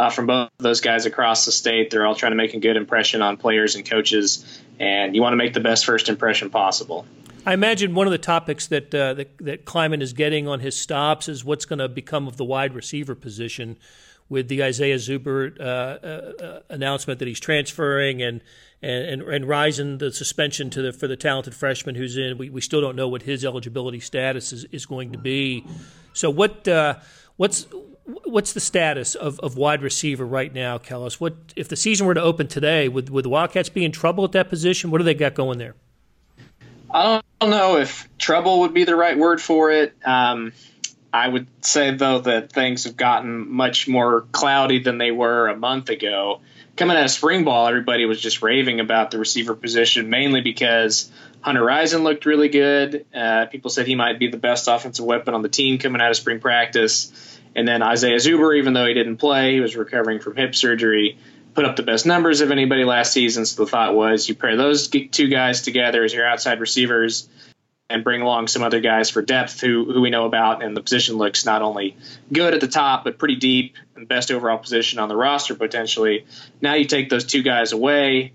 uh, 0.00 0.08
from 0.08 0.26
both 0.26 0.48
those 0.56 0.80
guys 0.80 1.04
across 1.04 1.44
the 1.44 1.52
state. 1.52 1.90
They're 1.90 2.06
all 2.06 2.14
trying 2.14 2.32
to 2.32 2.36
make 2.36 2.54
a 2.54 2.58
good 2.58 2.76
impression 2.76 3.20
on 3.20 3.36
players 3.36 3.74
and 3.74 3.88
coaches, 3.88 4.62
and 4.78 5.14
you 5.14 5.20
want 5.20 5.34
to 5.34 5.36
make 5.36 5.52
the 5.52 5.60
best 5.60 5.84
first 5.84 6.08
impression 6.08 6.48
possible. 6.48 7.04
I 7.44 7.52
imagine 7.52 7.94
one 7.94 8.06
of 8.06 8.10
the 8.10 8.18
topics 8.18 8.68
that 8.68 8.94
uh, 8.94 9.14
that, 9.14 9.38
that 9.38 9.64
Klieman 9.66 10.00
is 10.00 10.14
getting 10.14 10.48
on 10.48 10.60
his 10.60 10.74
stops 10.74 11.28
is 11.28 11.44
what's 11.44 11.66
going 11.66 11.80
to 11.80 11.88
become 11.88 12.26
of 12.28 12.38
the 12.38 12.46
wide 12.46 12.74
receiver 12.74 13.14
position 13.14 13.76
with 14.30 14.48
the 14.48 14.62
Isaiah 14.62 14.96
Zuber 14.96 15.60
uh, 15.60 15.62
uh, 15.62 16.60
announcement 16.70 17.18
that 17.18 17.28
he's 17.28 17.40
transferring 17.40 18.22
and 18.22 18.40
and 18.80 19.22
and, 19.22 19.44
and 19.44 19.98
the 19.98 20.10
suspension 20.12 20.70
to 20.70 20.80
the 20.80 20.92
for 20.94 21.08
the 21.08 21.16
talented 21.16 21.54
freshman 21.54 21.94
who's 21.94 22.16
in. 22.16 22.38
We, 22.38 22.48
we 22.48 22.62
still 22.62 22.80
don't 22.80 22.96
know 22.96 23.08
what 23.08 23.22
his 23.22 23.44
eligibility 23.44 24.00
status 24.00 24.50
is, 24.54 24.64
is 24.72 24.86
going 24.86 25.12
to 25.12 25.18
be. 25.18 25.66
So 26.14 26.30
what 26.30 26.66
uh, 26.66 26.94
what's 27.36 27.66
what's 28.24 28.52
the 28.52 28.60
status 28.60 29.14
of, 29.14 29.38
of 29.40 29.56
wide 29.56 29.82
receiver 29.82 30.24
right 30.24 30.52
now, 30.52 30.78
Kellis? 30.78 31.14
What 31.14 31.34
if 31.56 31.68
the 31.68 31.76
season 31.76 32.06
were 32.06 32.14
to 32.14 32.22
open 32.22 32.48
today? 32.48 32.88
Would 32.88 33.10
would 33.10 33.24
the 33.24 33.28
Wildcats 33.28 33.68
be 33.68 33.84
in 33.84 33.92
trouble 33.92 34.24
at 34.24 34.32
that 34.32 34.48
position? 34.48 34.90
What 34.90 34.98
do 34.98 35.04
they 35.04 35.14
got 35.14 35.34
going 35.34 35.58
there? 35.58 35.74
I 36.92 37.22
don't 37.40 37.50
know 37.50 37.78
if 37.78 38.08
trouble 38.18 38.60
would 38.60 38.74
be 38.74 38.84
the 38.84 38.96
right 38.96 39.16
word 39.16 39.40
for 39.40 39.70
it. 39.70 39.94
Um, 40.04 40.52
I 41.12 41.28
would 41.28 41.46
say 41.64 41.94
though 41.94 42.20
that 42.20 42.52
things 42.52 42.84
have 42.84 42.96
gotten 42.96 43.50
much 43.50 43.88
more 43.88 44.22
cloudy 44.32 44.80
than 44.80 44.98
they 44.98 45.10
were 45.10 45.48
a 45.48 45.56
month 45.56 45.90
ago. 45.90 46.40
Coming 46.76 46.96
out 46.96 47.04
of 47.04 47.10
spring 47.10 47.44
ball, 47.44 47.66
everybody 47.66 48.06
was 48.06 48.20
just 48.20 48.42
raving 48.42 48.80
about 48.80 49.10
the 49.10 49.18
receiver 49.18 49.54
position, 49.54 50.08
mainly 50.08 50.40
because 50.40 51.10
Hunter 51.42 51.62
Rison 51.62 52.02
looked 52.02 52.26
really 52.26 52.48
good. 52.48 53.06
Uh, 53.14 53.46
people 53.46 53.70
said 53.70 53.86
he 53.86 53.96
might 53.96 54.18
be 54.18 54.28
the 54.28 54.38
best 54.38 54.68
offensive 54.68 55.04
weapon 55.04 55.34
on 55.34 55.42
the 55.42 55.48
team 55.48 55.78
coming 55.78 56.00
out 56.00 56.10
of 56.10 56.16
spring 56.16 56.40
practice. 56.40 57.29
And 57.54 57.66
then 57.66 57.82
Isaiah 57.82 58.16
Zuber, 58.16 58.56
even 58.56 58.72
though 58.72 58.86
he 58.86 58.94
didn't 58.94 59.16
play, 59.16 59.54
he 59.54 59.60
was 59.60 59.76
recovering 59.76 60.20
from 60.20 60.36
hip 60.36 60.54
surgery, 60.54 61.18
put 61.54 61.64
up 61.64 61.76
the 61.76 61.82
best 61.82 62.06
numbers 62.06 62.40
of 62.40 62.50
anybody 62.50 62.84
last 62.84 63.12
season. 63.12 63.44
So 63.44 63.64
the 63.64 63.70
thought 63.70 63.94
was 63.94 64.28
you 64.28 64.34
pair 64.34 64.56
those 64.56 64.88
two 64.88 65.28
guys 65.28 65.62
together 65.62 66.04
as 66.04 66.14
your 66.14 66.26
outside 66.26 66.60
receivers 66.60 67.28
and 67.88 68.04
bring 68.04 68.22
along 68.22 68.46
some 68.46 68.62
other 68.62 68.80
guys 68.80 69.10
for 69.10 69.20
depth 69.20 69.60
who, 69.60 69.92
who 69.92 70.00
we 70.00 70.10
know 70.10 70.26
about. 70.26 70.62
And 70.62 70.76
the 70.76 70.80
position 70.80 71.16
looks 71.16 71.44
not 71.44 71.60
only 71.60 71.96
good 72.32 72.54
at 72.54 72.60
the 72.60 72.68
top, 72.68 73.02
but 73.02 73.18
pretty 73.18 73.34
deep 73.34 73.74
and 73.96 74.06
best 74.06 74.30
overall 74.30 74.58
position 74.58 75.00
on 75.00 75.08
the 75.08 75.16
roster 75.16 75.56
potentially. 75.56 76.26
Now 76.60 76.74
you 76.74 76.84
take 76.84 77.08
those 77.10 77.24
two 77.24 77.42
guys 77.42 77.72
away. 77.72 78.32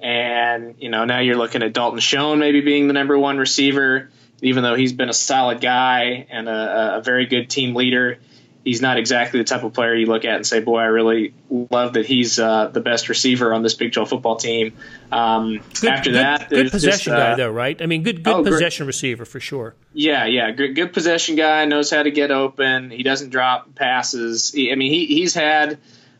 And, 0.00 0.76
you 0.78 0.90
know, 0.90 1.06
now 1.06 1.20
you're 1.20 1.38
looking 1.38 1.62
at 1.62 1.72
Dalton 1.72 1.98
Schoen 2.00 2.38
maybe 2.38 2.60
being 2.60 2.86
the 2.86 2.92
number 2.92 3.18
one 3.18 3.38
receiver, 3.38 4.10
even 4.42 4.62
though 4.62 4.76
he's 4.76 4.92
been 4.92 5.08
a 5.08 5.14
solid 5.14 5.60
guy 5.60 6.26
and 6.30 6.48
a, 6.48 6.98
a 6.98 7.02
very 7.02 7.26
good 7.26 7.50
team 7.50 7.74
leader 7.74 8.18
he's 8.64 8.82
not 8.82 8.98
exactly 8.98 9.40
the 9.40 9.44
type 9.44 9.62
of 9.62 9.72
player 9.72 9.94
you 9.94 10.06
look 10.06 10.24
at 10.24 10.36
and 10.36 10.46
say, 10.46 10.60
"Boy, 10.60 10.78
I 10.78 10.86
really 10.86 11.34
love 11.48 11.94
that 11.94 12.06
he's 12.06 12.38
uh, 12.38 12.68
the 12.68 12.80
best 12.80 13.08
receiver 13.08 13.54
on 13.54 13.62
this 13.62 13.74
Big 13.74 13.92
12 13.92 14.08
football 14.08 14.36
team." 14.36 14.74
Um, 15.10 15.60
good, 15.80 15.90
after 15.90 16.10
good, 16.10 16.16
that, 16.16 16.48
good 16.50 16.70
possession 16.70 16.90
just, 16.90 17.06
guy 17.06 17.32
uh, 17.32 17.36
though, 17.36 17.50
right? 17.50 17.80
I 17.80 17.86
mean, 17.86 18.02
good 18.02 18.22
good 18.22 18.34
oh, 18.34 18.42
great. 18.42 18.52
possession 18.52 18.86
receiver 18.86 19.24
for 19.24 19.40
sure. 19.40 19.74
Yeah, 19.92 20.26
yeah, 20.26 20.50
good, 20.50 20.74
good 20.74 20.92
possession 20.92 21.36
guy. 21.36 21.64
Knows 21.64 21.90
how 21.90 22.02
to 22.02 22.10
get 22.10 22.30
open. 22.30 22.90
He 22.90 23.02
doesn't 23.02 23.30
drop 23.30 23.74
passes. 23.74 24.52
He, 24.52 24.72
I 24.72 24.74
mean, 24.74 24.92
he 24.92 25.06
he's 25.06 25.34
had 25.34 25.78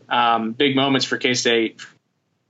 um, 0.09 0.53
big 0.53 0.77
moments 0.77 1.07
for 1.07 1.19
K 1.19 1.35
State 1.35 1.81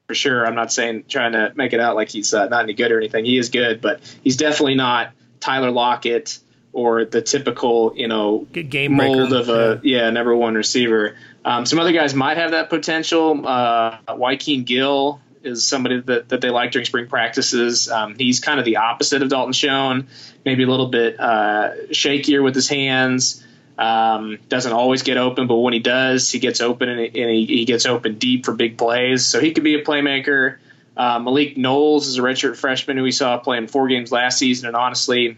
for 0.06 0.14
sure. 0.14 0.46
I'm 0.46 0.54
not 0.54 0.72
saying 0.72 1.04
trying 1.08 1.32
to 1.32 1.52
make 1.54 1.72
it 1.72 1.80
out 1.80 1.94
like 1.94 2.08
he's 2.08 2.32
uh, 2.32 2.48
not 2.48 2.64
any 2.64 2.74
good 2.74 2.90
or 2.92 2.98
anything. 2.98 3.24
He 3.24 3.38
is 3.38 3.50
good, 3.50 3.80
but 3.80 4.00
he's 4.22 4.36
definitely 4.36 4.74
not 4.74 5.12
Tyler 5.40 5.70
Lockett 5.70 6.38
or 6.72 7.04
the 7.04 7.22
typical 7.22 7.92
you 7.96 8.08
know 8.08 8.46
game 8.52 8.94
mold 8.94 9.30
breaker. 9.30 9.36
of 9.36 9.48
a 9.48 9.80
yeah. 9.82 10.10
number 10.10 10.34
one 10.34 10.54
receiver. 10.54 11.16
Um, 11.44 11.66
some 11.66 11.78
other 11.78 11.92
guys 11.92 12.14
might 12.14 12.36
have 12.36 12.50
that 12.50 12.68
potential. 12.68 13.46
Uh, 13.46 13.98
Wykeen 14.08 14.64
Gill 14.64 15.20
is 15.42 15.64
somebody 15.64 16.00
that, 16.00 16.28
that 16.28 16.40
they 16.40 16.50
like 16.50 16.72
during 16.72 16.84
spring 16.84 17.08
practices. 17.08 17.88
Um, 17.88 18.16
he's 18.16 18.40
kind 18.40 18.58
of 18.58 18.64
the 18.64 18.76
opposite 18.78 19.22
of 19.22 19.28
Dalton 19.28 19.52
Schoen, 19.52 20.08
maybe 20.44 20.64
a 20.64 20.66
little 20.66 20.88
bit 20.88 21.18
uh, 21.18 21.70
shakier 21.90 22.42
with 22.42 22.54
his 22.54 22.68
hands. 22.68 23.44
Um, 23.78 24.38
doesn't 24.48 24.72
always 24.72 25.02
get 25.02 25.16
open, 25.16 25.46
but 25.46 25.56
when 25.56 25.72
he 25.72 25.78
does, 25.78 26.30
he 26.30 26.40
gets 26.40 26.60
open 26.60 26.88
and, 26.88 27.00
and 27.00 27.30
he, 27.30 27.46
he 27.46 27.64
gets 27.64 27.86
open 27.86 28.18
deep 28.18 28.44
for 28.44 28.52
big 28.52 28.76
plays. 28.76 29.24
So 29.24 29.40
he 29.40 29.52
could 29.52 29.64
be 29.64 29.76
a 29.76 29.84
playmaker. 29.84 30.56
Uh, 30.96 31.20
Malik 31.20 31.56
Knowles 31.56 32.08
is 32.08 32.18
a 32.18 32.22
redshirt 32.22 32.56
freshman 32.56 32.96
who 32.96 33.04
we 33.04 33.12
saw 33.12 33.38
playing 33.38 33.68
four 33.68 33.86
games 33.86 34.10
last 34.10 34.38
season, 34.38 34.66
and 34.66 34.76
honestly, 34.76 35.36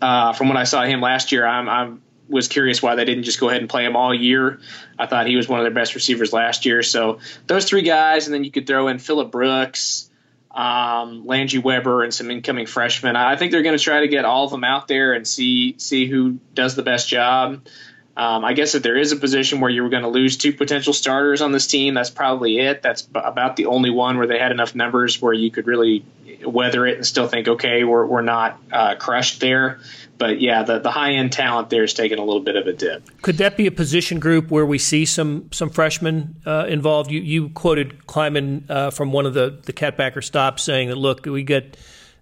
uh, 0.00 0.32
from 0.32 0.48
what 0.48 0.56
I 0.56 0.64
saw 0.64 0.84
him 0.84 1.00
last 1.00 1.32
year, 1.32 1.46
I'm, 1.46 1.68
I'm 1.68 2.02
was 2.28 2.48
curious 2.48 2.82
why 2.82 2.94
they 2.94 3.04
didn't 3.04 3.24
just 3.24 3.38
go 3.38 3.48
ahead 3.48 3.60
and 3.60 3.70
play 3.70 3.84
him 3.84 3.96
all 3.96 4.12
year. 4.14 4.60
I 4.98 5.06
thought 5.06 5.26
he 5.26 5.36
was 5.36 5.48
one 5.48 5.60
of 5.60 5.64
their 5.64 5.72
best 5.72 5.94
receivers 5.94 6.32
last 6.32 6.66
year. 6.66 6.82
So 6.82 7.20
those 7.46 7.66
three 7.66 7.82
guys, 7.82 8.26
and 8.26 8.34
then 8.34 8.44
you 8.44 8.50
could 8.50 8.66
throw 8.66 8.88
in 8.88 8.98
Phillip 8.98 9.30
Brooks, 9.30 10.10
um, 10.50 11.26
Landry 11.26 11.60
Weber, 11.60 12.02
and 12.02 12.12
some 12.12 12.30
incoming 12.30 12.66
freshmen. 12.66 13.14
I 13.14 13.36
think 13.36 13.52
they're 13.52 13.62
going 13.62 13.78
to 13.78 13.82
try 13.82 14.00
to 14.00 14.08
get 14.08 14.24
all 14.24 14.44
of 14.44 14.50
them 14.50 14.64
out 14.64 14.88
there 14.88 15.12
and 15.12 15.26
see 15.26 15.76
see 15.78 16.06
who 16.06 16.38
does 16.54 16.74
the 16.74 16.82
best 16.82 17.08
job. 17.08 17.66
Um, 18.16 18.44
I 18.44 18.54
guess 18.54 18.74
if 18.74 18.82
there 18.82 18.96
is 18.96 19.12
a 19.12 19.16
position 19.16 19.60
where 19.60 19.70
you 19.70 19.82
were 19.82 19.90
going 19.90 20.02
to 20.02 20.08
lose 20.08 20.38
two 20.38 20.52
potential 20.52 20.94
starters 20.94 21.42
on 21.42 21.52
this 21.52 21.66
team, 21.66 21.92
that's 21.92 22.08
probably 22.08 22.58
it. 22.58 22.80
That's 22.80 23.02
b- 23.02 23.20
about 23.22 23.56
the 23.56 23.66
only 23.66 23.90
one 23.90 24.16
where 24.16 24.26
they 24.26 24.38
had 24.38 24.52
enough 24.52 24.74
numbers 24.74 25.20
where 25.20 25.34
you 25.34 25.50
could 25.50 25.66
really 25.66 26.04
weather 26.44 26.86
it 26.86 26.96
and 26.96 27.06
still 27.06 27.28
think, 27.28 27.46
okay, 27.46 27.84
we're, 27.84 28.06
we're 28.06 28.22
not 28.22 28.58
uh, 28.72 28.94
crushed 28.96 29.40
there. 29.40 29.80
But 30.18 30.40
yeah, 30.40 30.62
the, 30.62 30.78
the 30.78 30.90
high 30.90 31.12
end 31.12 31.32
talent 31.32 31.68
there 31.68 31.84
is 31.84 31.92
taking 31.92 32.18
a 32.18 32.24
little 32.24 32.40
bit 32.40 32.56
of 32.56 32.66
a 32.66 32.72
dip. 32.72 33.20
Could 33.20 33.36
that 33.36 33.56
be 33.56 33.66
a 33.66 33.70
position 33.70 34.18
group 34.18 34.50
where 34.50 34.64
we 34.64 34.78
see 34.78 35.04
some 35.04 35.50
some 35.52 35.68
freshmen 35.68 36.40
uh, 36.46 36.64
involved? 36.68 37.10
You 37.10 37.20
you 37.20 37.50
quoted 37.50 38.06
Klieman 38.06 38.70
uh, 38.70 38.90
from 38.90 39.12
one 39.12 39.26
of 39.26 39.34
the 39.34 39.60
the 39.64 39.74
catbacker 39.74 40.24
stops 40.24 40.62
saying 40.62 40.88
that 40.88 40.96
look, 40.96 41.26
we 41.26 41.42
get 41.42 41.76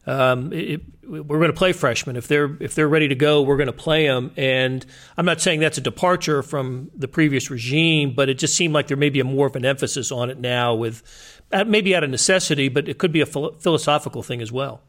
um, 0.07 0.53
it, 0.53 0.83
we're 1.07 1.39
going 1.39 1.51
to 1.51 1.57
play 1.57 1.73
freshmen 1.73 2.17
if 2.17 2.29
they're 2.29 2.57
if 2.61 2.75
they're 2.75 2.89
ready 2.89 3.09
to 3.09 3.15
go, 3.15 3.43
we're 3.43 3.57
going 3.57 3.67
to 3.69 3.73
play 3.73 4.07
them. 4.07 4.33
And 4.37 4.85
I'm 5.17 5.25
not 5.25 5.41
saying 5.41 5.61
that's 5.61 5.79
a 5.79 5.83
departure 5.83 6.43
from 6.43 6.91
the 6.97 7.09
previous 7.09 7.51
regime, 7.51 8.15
but 8.15 8.29
it 8.29 8.39
just 8.39 8.55
seemed 8.55 8.75
like 8.75 8.89
there 8.89 8.97
may 8.97 9.11
be 9.11 9.21
a 9.21 9.25
more 9.25 9.47
of 9.47 9.57
an 9.57 9.65
emphasis 9.65 10.11
on 10.11 10.31
it 10.31 10.39
now 10.39 10.75
with 10.75 11.03
uh, 11.53 11.65
maybe 11.65 11.95
out 11.95 12.05
of 12.05 12.11
necessity, 12.11 12.69
but 12.69 12.89
it 12.89 12.99
could 12.99 13.13
be 13.13 13.21
a 13.21 13.27
philo- 13.27 13.53
philosophical 13.53 14.23
thing 14.23 14.41
as 14.41 14.51
well. 14.51 14.81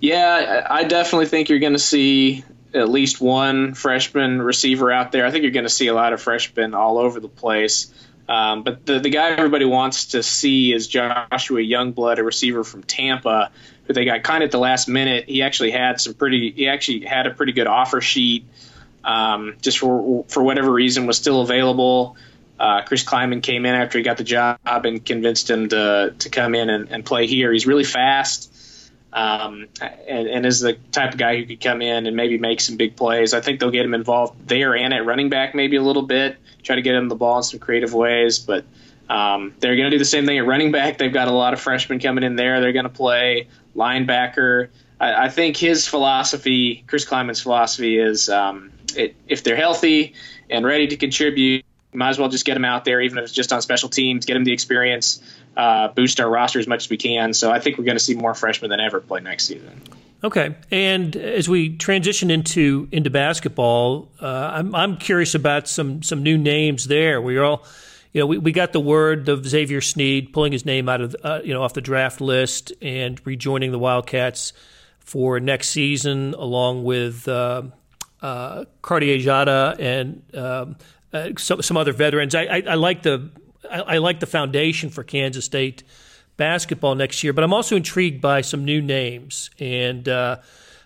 Yeah, 0.00 0.64
I 0.70 0.80
I 0.80 0.84
definitely 0.84 1.26
think 1.26 1.48
you're 1.48 1.58
going 1.58 1.72
to 1.72 1.78
see 1.78 2.44
at 2.74 2.88
least 2.88 3.20
one 3.20 3.74
freshman 3.74 4.40
receiver 4.40 4.90
out 4.90 5.12
there. 5.12 5.26
I 5.26 5.30
think 5.30 5.42
you're 5.42 5.52
going 5.52 5.64
to 5.64 5.70
see 5.70 5.88
a 5.88 5.94
lot 5.94 6.12
of 6.12 6.22
freshmen 6.22 6.74
all 6.74 6.98
over 6.98 7.20
the 7.20 7.28
place. 7.28 7.92
Um, 8.28 8.62
but 8.62 8.86
the, 8.86 9.00
the 9.00 9.10
guy 9.10 9.30
everybody 9.30 9.64
wants 9.64 10.06
to 10.06 10.22
see 10.22 10.72
is 10.72 10.86
Joshua 10.86 11.60
Youngblood, 11.60 12.18
a 12.18 12.24
receiver 12.24 12.64
from 12.64 12.82
Tampa, 12.82 13.50
who 13.92 14.00
they 14.00 14.04
got 14.04 14.22
kind 14.22 14.42
of 14.42 14.48
at 14.48 14.52
the 14.52 14.58
last 14.58 14.88
minute. 14.88 15.28
He 15.28 15.42
actually 15.42 15.70
had 15.70 16.00
some 16.00 16.14
pretty. 16.14 16.52
He 16.52 16.68
actually 16.68 17.00
had 17.00 17.26
a 17.26 17.30
pretty 17.30 17.52
good 17.52 17.66
offer 17.66 18.00
sheet. 18.00 18.46
Um, 19.04 19.56
just 19.60 19.78
for 19.78 20.24
for 20.28 20.42
whatever 20.42 20.70
reason 20.70 21.06
was 21.06 21.16
still 21.16 21.40
available. 21.40 22.16
Uh, 22.58 22.82
Chris 22.82 23.02
Klieman 23.02 23.42
came 23.42 23.66
in 23.66 23.74
after 23.74 23.98
he 23.98 24.04
got 24.04 24.18
the 24.18 24.24
job 24.24 24.58
and 24.64 25.04
convinced 25.04 25.50
him 25.50 25.68
to 25.70 26.14
to 26.18 26.30
come 26.30 26.54
in 26.54 26.70
and, 26.70 26.90
and 26.90 27.04
play 27.04 27.26
here. 27.26 27.52
He's 27.52 27.66
really 27.66 27.84
fast 27.84 28.52
um, 29.12 29.68
and, 29.80 30.28
and 30.28 30.46
is 30.46 30.60
the 30.60 30.74
type 30.90 31.12
of 31.12 31.18
guy 31.18 31.36
who 31.36 31.46
could 31.46 31.60
come 31.60 31.82
in 31.82 32.06
and 32.06 32.16
maybe 32.16 32.38
make 32.38 32.60
some 32.60 32.76
big 32.76 32.96
plays. 32.96 33.34
I 33.34 33.40
think 33.40 33.60
they'll 33.60 33.70
get 33.70 33.84
him 33.84 33.94
involved 33.94 34.48
there 34.48 34.74
and 34.74 34.94
at 34.94 35.04
running 35.04 35.28
back 35.28 35.54
maybe 35.54 35.76
a 35.76 35.82
little 35.82 36.02
bit, 36.02 36.36
try 36.62 36.76
to 36.76 36.82
get 36.82 36.94
him 36.94 37.08
the 37.08 37.14
ball 37.14 37.38
in 37.38 37.42
some 37.42 37.60
creative 37.60 37.92
ways. 37.92 38.38
But 38.38 38.64
um, 39.08 39.54
they're 39.60 39.76
going 39.76 39.90
to 39.90 39.90
do 39.90 39.98
the 39.98 40.04
same 40.04 40.26
thing 40.26 40.38
at 40.38 40.46
running 40.46 40.72
back. 40.72 40.98
They've 40.98 41.12
got 41.12 41.28
a 41.28 41.32
lot 41.32 41.52
of 41.52 41.60
freshmen 41.60 42.00
coming 42.00 42.24
in 42.24 42.36
there. 42.36 42.60
They're 42.60 42.72
going 42.72 42.84
to 42.84 42.90
play 42.90 43.48
linebacker. 43.76 44.68
I, 45.00 45.26
I 45.26 45.28
think 45.28 45.56
his 45.56 45.86
philosophy, 45.86 46.84
Chris 46.86 47.04
Klieman's 47.04 47.40
philosophy, 47.40 47.98
is 47.98 48.28
um, 48.28 48.72
it, 48.96 49.16
if 49.26 49.42
they're 49.42 49.56
healthy 49.56 50.14
and 50.48 50.64
ready 50.64 50.88
to 50.88 50.96
contribute, 50.96 51.64
might 51.92 52.10
as 52.10 52.18
well 52.18 52.28
just 52.28 52.44
get 52.44 52.54
them 52.54 52.64
out 52.64 52.84
there, 52.84 53.00
even 53.00 53.18
if 53.18 53.24
it's 53.24 53.32
just 53.32 53.52
on 53.52 53.60
special 53.60 53.88
teams, 53.88 54.24
get 54.24 54.34
them 54.34 54.44
the 54.44 54.52
experience, 54.52 55.22
uh, 55.56 55.88
boost 55.88 56.20
our 56.20 56.30
roster 56.30 56.58
as 56.58 56.66
much 56.66 56.84
as 56.84 56.90
we 56.90 56.96
can. 56.96 57.34
So 57.34 57.50
I 57.50 57.60
think 57.60 57.76
we're 57.76 57.84
going 57.84 57.98
to 57.98 58.04
see 58.04 58.14
more 58.14 58.34
freshmen 58.34 58.70
than 58.70 58.80
ever 58.80 59.00
play 59.00 59.20
next 59.20 59.44
season. 59.44 59.82
Okay, 60.24 60.54
and 60.70 61.16
as 61.16 61.48
we 61.48 61.76
transition 61.76 62.30
into 62.30 62.88
into 62.92 63.10
basketball, 63.10 64.08
uh, 64.20 64.52
I'm 64.54 64.72
I'm 64.72 64.96
curious 64.96 65.34
about 65.34 65.68
some 65.68 66.04
some 66.04 66.22
new 66.22 66.38
names 66.38 66.86
there. 66.86 67.20
We 67.20 67.38
all, 67.38 67.64
you 68.12 68.20
know, 68.20 68.26
we, 68.26 68.38
we 68.38 68.52
got 68.52 68.72
the 68.72 68.80
word 68.80 69.28
of 69.28 69.46
Xavier 69.46 69.80
Sneed 69.80 70.32
pulling 70.32 70.52
his 70.52 70.66
name 70.66 70.88
out 70.88 71.00
of 71.00 71.16
uh, 71.22 71.40
you 71.42 71.54
know 71.54 71.62
off 71.62 71.72
the 71.72 71.80
draft 71.80 72.20
list 72.20 72.72
and 72.82 73.20
rejoining 73.26 73.72
the 73.72 73.78
Wildcats 73.78 74.52
for 75.00 75.40
next 75.40 75.70
season, 75.70 76.34
along 76.34 76.84
with 76.84 77.26
uh, 77.26 77.62
uh, 78.20 78.64
Cartier 78.82 79.18
Diarra 79.18 79.78
and 79.78 80.22
um, 80.34 80.76
uh, 81.12 81.30
some 81.38 81.62
some 81.62 81.76
other 81.76 81.92
veterans. 81.92 82.34
I, 82.34 82.42
I, 82.44 82.62
I 82.68 82.74
like 82.74 83.02
the 83.02 83.30
I, 83.70 83.80
I 83.80 83.98
like 83.98 84.20
the 84.20 84.26
foundation 84.26 84.90
for 84.90 85.02
Kansas 85.02 85.44
State 85.46 85.82
basketball 86.36 86.94
next 86.94 87.24
year, 87.24 87.32
but 87.32 87.44
I'm 87.44 87.54
also 87.54 87.76
intrigued 87.76 88.20
by 88.20 88.42
some 88.42 88.64
new 88.64 88.82
names. 88.82 89.50
And 89.58 90.08
uh, 90.08 90.38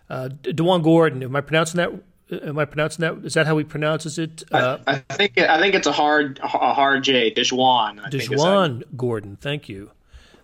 uh, 0.09 0.29
DaJuan 0.43 0.83
Gordon, 0.83 1.23
am 1.23 1.35
I 1.35 1.41
pronouncing 1.41 1.79
that? 1.79 1.91
Am 2.31 2.59
I 2.59 2.65
pronouncing 2.65 3.03
that? 3.03 3.25
Is 3.25 3.35
that 3.35 3.47
how 3.47 3.57
he 3.57 3.65
pronounces 3.65 4.19
it? 4.19 4.43
Uh, 4.51 4.79
I, 4.87 5.03
I 5.09 5.15
think 5.15 5.39
I 5.39 5.61
think 5.61 5.75
it's 5.75 5.87
a 5.87 5.93
hard 5.93 6.41
a 6.43 6.75
hard 6.75 7.05
J. 7.05 7.33
DaJuan. 7.33 8.01
I 8.05 8.11
think 8.11 8.33
is 8.33 8.85
Gordon, 8.97 9.37
thank 9.37 9.69
you. 9.69 9.91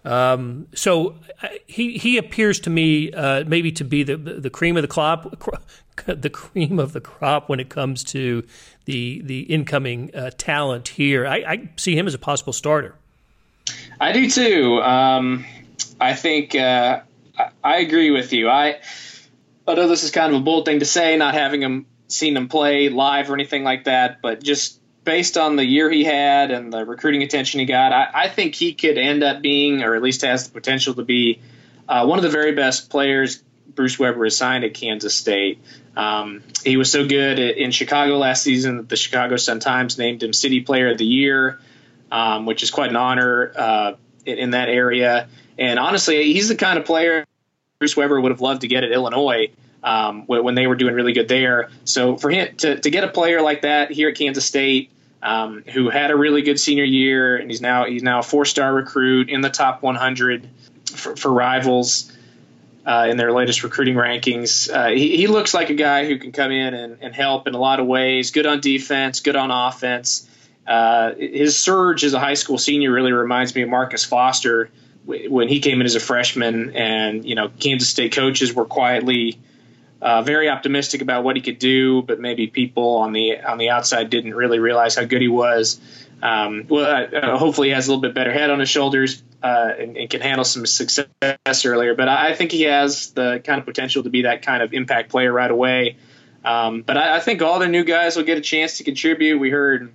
Um, 0.05 0.67
so 0.75 1.17
uh, 1.43 1.49
he 1.67 1.97
he 1.99 2.19
appears 2.19 2.61
to 2.61 2.71
me 2.71 3.13
uh, 3.13 3.45
maybe 3.47 3.71
to 3.73 3.85
be 3.85 4.03
the 4.03 4.17
the 4.17 4.51
cream 4.51 4.77
of 4.77 4.83
the 4.83 4.89
crop, 4.89 5.35
the 6.07 6.31
cream 6.31 6.79
of 6.79 6.93
the 6.93 7.01
crop 7.01 7.49
when 7.49 7.61
it 7.61 7.69
comes 7.69 8.03
to 8.05 8.45
the 8.85 9.23
the 9.23 9.41
incoming 9.43 10.15
uh, 10.15 10.31
talent 10.37 10.89
here. 10.89 11.27
I, 11.27 11.37
I 11.37 11.71
see 11.77 11.97
him 11.97 12.07
as 12.07 12.15
a 12.15 12.19
possible 12.19 12.53
starter. 12.53 12.97
I 14.01 14.13
do 14.13 14.29
too. 14.29 14.83
Um, 14.83 15.45
I 16.01 16.15
think 16.15 16.55
uh, 16.55 17.03
I, 17.39 17.51
I 17.63 17.77
agree 17.79 18.11
with 18.11 18.33
you. 18.33 18.49
I 18.49 18.81
I 19.67 19.75
know 19.75 19.89
this 19.89 20.03
is 20.03 20.11
kind 20.11 20.35
of 20.35 20.41
a 20.41 20.45
bold 20.45 20.65
thing 20.65 20.81
to 20.81 20.85
say, 20.85 21.17
not 21.17 21.35
having 21.35 21.63
him 21.63 21.87
seen 22.09 22.37
him 22.37 22.49
play 22.49 22.89
live 22.89 23.31
or 23.31 23.35
anything 23.35 23.65
like 23.65 23.85
that, 23.85 24.21
but 24.21 24.43
just 24.43 24.81
based 25.05 25.37
on 25.37 25.57
the 25.57 25.65
year 25.65 25.91
he 25.91 26.05
had 26.05 26.51
and 26.51 26.73
the 26.73 26.85
recruiting 26.85 27.23
attention 27.23 27.61
he 27.61 27.67
got, 27.67 27.93
I, 27.93 28.09
I 28.13 28.29
think 28.29 28.55
he 28.55 28.75
could 28.75 28.99
end 28.99 29.23
up 29.23 29.41
being, 29.41 29.83
or 29.83 29.95
at 29.95 30.03
least 30.03 30.23
has 30.23 30.47
the 30.47 30.53
potential 30.53 30.95
to 30.95 31.05
be, 31.05 31.41
uh, 31.89 32.07
one 32.07 32.19
of 32.19 32.23
the 32.23 32.31
very 32.31 32.53
best 32.53 32.91
players 32.91 33.43
Bruce 33.75 33.99
Weber 33.99 34.25
has 34.25 34.37
signed 34.37 34.65
at 34.65 34.75
Kansas 34.75 35.15
State. 35.15 35.59
Um, 35.97 36.43
he 36.65 36.77
was 36.77 36.91
so 36.91 37.07
good 37.07 37.39
in 37.39 37.71
Chicago 37.71 38.19
last 38.19 38.43
season 38.43 38.77
that 38.79 38.89
the 38.89 38.97
Chicago 38.97 39.37
Sun 39.37 39.61
Times 39.61 39.99
named 39.99 40.23
him 40.23 40.33
City 40.33 40.61
Player 40.61 40.91
of 40.91 40.99
the 40.99 41.07
Year, 41.07 41.59
um, 42.11 42.47
which 42.47 42.63
is 42.63 42.71
quite 42.71 42.91
an 42.91 42.97
honor 42.97 43.53
uh, 43.57 43.95
in, 44.27 44.39
in 44.39 44.51
that 44.51 44.69
area. 44.69 45.29
And 45.59 45.79
honestly, 45.79 46.33
he's 46.33 46.49
the 46.49 46.57
kind 46.57 46.79
of 46.79 46.85
player 46.85 47.25
Bruce 47.83 47.97
Weber 47.97 48.21
would 48.21 48.31
have 48.31 48.41
loved 48.41 48.61
to 48.61 48.69
get 48.69 48.85
at 48.85 48.93
Illinois 48.93 49.51
um, 49.83 50.25
when 50.29 50.55
they 50.55 50.69
were 50.69 50.77
doing 50.77 50.95
really 50.95 51.13
good 51.13 51.27
there. 51.27 51.69
So 51.85 52.17
for 52.17 52.31
him 52.31 52.55
to, 52.59 52.79
to 52.79 52.91
get 52.93 53.03
a 53.03 53.09
player 53.09 53.43
like 53.43 53.63
that 53.63 53.91
here 53.91 54.09
at 54.09 54.15
Kansas 54.15 54.47
State, 54.47 54.93
um, 55.21 55.65
who 55.65 55.91
had 55.91 56.13
a 56.13 56.17
really 56.17 56.43
good 56.43 56.61
senior 56.61 56.85
year, 56.85 57.37
and 57.37 57.51
he's 57.51 57.61
now 57.61 57.87
he's 57.87 58.05
now 58.05 58.21
a 58.21 58.23
four 58.23 58.45
star 58.45 58.73
recruit 58.73 59.31
in 59.31 59.41
the 59.41 59.51
top 59.51 59.83
100 59.83 60.49
for, 60.95 61.17
for 61.17 61.33
rivals. 61.33 62.13
Uh, 62.87 63.09
in 63.11 63.17
their 63.17 63.33
latest 63.33 63.65
recruiting 63.65 63.95
rankings, 63.95 64.73
uh, 64.73 64.89
he, 64.89 65.17
he, 65.17 65.27
looks 65.29 65.55
like 65.55 65.71
a 65.71 65.75
guy 65.75 66.05
who 66.05 66.19
can 66.19 66.33
come 66.33 66.51
in 66.51 66.75
and, 66.75 66.99
and, 67.01 67.15
help 67.15 67.47
in 67.47 67.55
a 67.55 67.59
lot 67.59 67.79
of 67.79 67.87
ways. 67.87 68.33
Good 68.33 68.45
on 68.45 68.61
defense, 68.61 69.21
good 69.21 69.37
on 69.37 69.53
offense. 69.53 70.29
Uh, 70.67 71.15
his 71.15 71.57
surge 71.57 72.03
as 72.03 72.13
a 72.13 72.19
high 72.19 72.35
school 72.35 72.59
senior 72.59 72.91
really 72.91 73.13
reminds 73.13 73.55
me 73.55 73.63
of 73.63 73.69
Marcus 73.69 74.05
Foster 74.05 74.69
when 75.05 75.49
he 75.49 75.61
came 75.61 75.81
in 75.81 75.87
as 75.87 75.95
a 75.95 76.01
freshman, 76.01 76.77
and 76.77 77.25
you 77.25 77.35
know 77.35 77.49
Kansas 77.49 77.89
State 77.89 78.13
coaches 78.13 78.53
were 78.53 78.65
quietly 78.65 79.39
uh, 80.01 80.23
very 80.23 80.49
optimistic 80.49 81.01
about 81.01 81.25
what 81.25 81.37
he 81.37 81.43
could 81.43 81.59
do, 81.59 82.03
but 82.03 82.19
maybe 82.19 82.49
people 82.49 82.97
on 82.97 83.13
the 83.13 83.41
on 83.41 83.59
the 83.59 83.71
outside 83.71 84.11
didn't 84.11 84.35
really 84.35 84.59
realize 84.59 84.97
how 84.97 85.05
good 85.05 85.23
he 85.23 85.29
was. 85.29 85.81
Um, 86.23 86.67
well, 86.69 86.85
uh, 86.85 87.17
uh 87.17 87.39
hopefully, 87.39 87.69
he 87.69 87.75
has 87.75 87.87
a 87.87 87.91
little 87.91 88.03
bit 88.03 88.15
better 88.15 88.33
head 88.33 88.51
on 88.51 88.61
his 88.61 88.69
shoulders 88.69 89.23
uh, 89.43 89.71
and, 89.79 89.97
and, 89.97 90.11
can 90.11 90.21
handle 90.21 90.45
some 90.45 90.67
success 90.67 91.07
earlier. 91.65 91.95
But 91.95 92.09
I, 92.09 92.35
think 92.35 92.53
he 92.53 92.63
has 92.63 93.11
the 93.11 93.43
kind 93.45 93.59
of 93.59 93.67
potential 93.67 94.05
to 94.05 94.11
be 94.11 94.23
that 94.23 94.43
kind 94.43 94.63
of 94.63 94.73
impact 94.73 95.11
player 95.11 95.33
right 95.33 95.51
away. 95.51 95.97
Um, 96.45 96.83
but 96.83 96.97
I, 96.97 97.17
I, 97.17 97.21
think 97.21 97.43
all 97.43 97.59
the 97.59 97.69
new 97.69 97.85
guys 97.85 98.17
will 98.17 98.25
get 98.25 98.39
a 98.39 98.43
chance 98.43 98.79
to 98.79 98.85
contribute. 98.85 99.39
We 99.39 99.51
heard 99.51 99.93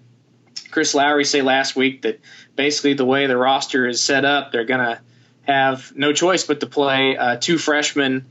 Chris 0.72 0.94
Lowery 0.94 1.26
say 1.26 1.42
last 1.42 1.76
week 1.76 2.04
that 2.04 2.20
basically 2.56 2.94
the 2.94 3.06
way 3.06 3.28
the 3.28 3.38
roster 3.38 3.88
is 3.88 4.02
set 4.02 4.26
up, 4.26 4.52
they're 4.52 4.66
going 4.66 4.80
to 4.80 5.00
have 5.44 5.96
no 5.96 6.14
choice 6.14 6.46
but 6.46 6.60
to 6.60 6.68
play 6.68 7.18
uh, 7.18 7.38
two 7.38 7.58
freshmen 7.58 8.26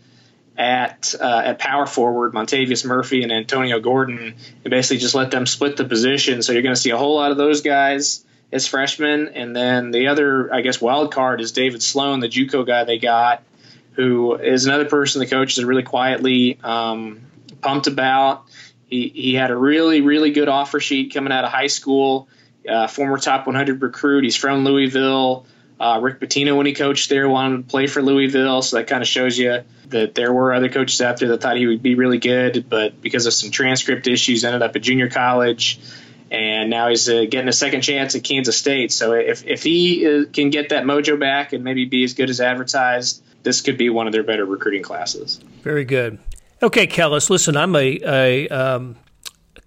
at 0.59 1.15
uh, 1.21 1.43
at 1.45 1.59
power 1.59 1.87
forward, 1.87 2.33
Montavious 2.33 2.85
Murphy 2.85 3.23
and 3.23 3.33
Antonio 3.33 3.81
Gordon, 3.81 4.35
and 4.65 4.71
basically 4.71 4.99
just 4.99 5.15
let 5.15 5.31
them 5.31 5.47
split 5.47 5.77
the 5.77 5.85
position. 5.85 6.43
So 6.43 6.53
you're 6.53 6.63
going 6.63 6.75
to 6.75 6.81
see 6.81 6.91
a 6.91 6.97
whole 6.97 7.17
lot 7.17 7.31
of 7.31 7.37
those 7.37 7.61
guys 7.61 8.25
as 8.53 8.67
freshmen, 8.67 9.29
and 9.29 9.55
then 9.55 9.91
the 9.91 10.09
other, 10.09 10.53
I 10.53 10.61
guess, 10.61 10.81
wild 10.81 11.13
card 11.13 11.41
is 11.41 11.53
David 11.53 11.83
Sloan, 11.83 12.21
the 12.21 12.29
JUCO 12.29 12.67
guy 12.67 12.85
they 12.85 12.99
got, 12.99 13.43
who 13.93 14.37
is 14.37 14.67
another 14.67 14.87
person 14.87 15.21
the 15.21 15.27
coaches 15.27 15.59
are 15.59 15.67
really 15.67 15.83
quietly 15.83 16.59
um, 16.63 17.23
pumped 17.61 17.87
about. 17.87 18.45
He 18.89 19.09
he 19.09 19.35
had 19.35 19.51
a 19.51 19.57
really 19.57 20.01
really 20.01 20.31
good 20.31 20.49
offer 20.49 20.81
sheet 20.81 21.13
coming 21.13 21.33
out 21.33 21.45
of 21.45 21.51
high 21.51 21.67
school. 21.67 22.29
Uh, 22.69 22.89
former 22.89 23.17
top 23.17 23.47
100 23.47 23.81
recruit. 23.81 24.25
He's 24.25 24.35
from 24.35 24.65
Louisville. 24.65 25.47
Uh, 25.79 26.01
Rick 26.03 26.21
Pitino, 26.21 26.57
when 26.57 26.67
he 26.67 26.73
coached 26.73 27.11
there, 27.11 27.29
wanted 27.29 27.59
to 27.59 27.63
play 27.65 27.87
for 27.87 28.01
Louisville, 28.03 28.63
so 28.63 28.77
that 28.77 28.87
kind 28.87 29.03
of 29.03 29.09
shows 29.09 29.39
you 29.39 29.63
that 29.89 30.15
there 30.15 30.33
were 30.33 30.55
other 30.55 30.71
coaches 30.71 31.01
out 31.03 31.19
there 31.19 31.29
that 31.29 31.43
thought 31.43 31.57
he 31.57 31.67
would 31.67 31.83
be 31.83 31.95
really 31.95 32.19
good, 32.19 32.69
but 32.69 33.01
because 33.03 33.27
of 33.27 33.35
some 33.35 33.51
transcript 33.51 34.07
issues, 34.07 34.43
ended 34.43 34.63
up 34.63 34.75
at 34.75 34.83
junior 34.83 35.11
college, 35.11 35.79
and 36.31 36.71
now 36.71 36.89
he's 36.89 37.09
uh, 37.09 37.27
getting 37.29 37.49
a 37.49 37.53
second 37.53 37.83
chance 37.83 38.15
at 38.15 38.25
Kansas 38.25 38.57
State. 38.57 38.91
So 38.91 39.13
if 39.13 39.47
if 39.47 39.63
he 39.63 40.07
uh, 40.07 40.25
can 40.33 40.49
get 40.49 40.71
that 40.71 40.85
mojo 40.85 41.21
back 41.21 41.53
and 41.53 41.63
maybe 41.63 41.85
be 41.85 42.05
as 42.05 42.15
good 42.15 42.31
as 42.31 42.41
advertised, 42.41 43.23
this 43.43 43.61
could 43.61 43.77
be 43.77 43.91
one 43.91 44.07
of 44.07 44.15
their 44.15 44.25
better 44.25 44.47
recruiting 44.47 44.83
classes. 44.83 45.37
Very 45.63 45.85
good. 45.85 46.19
Okay, 46.63 46.87
Kellis, 46.87 47.29
listen, 47.29 47.55
I'm 47.55 47.77
a, 47.77 48.01
a 48.03 48.49
um, 48.49 48.97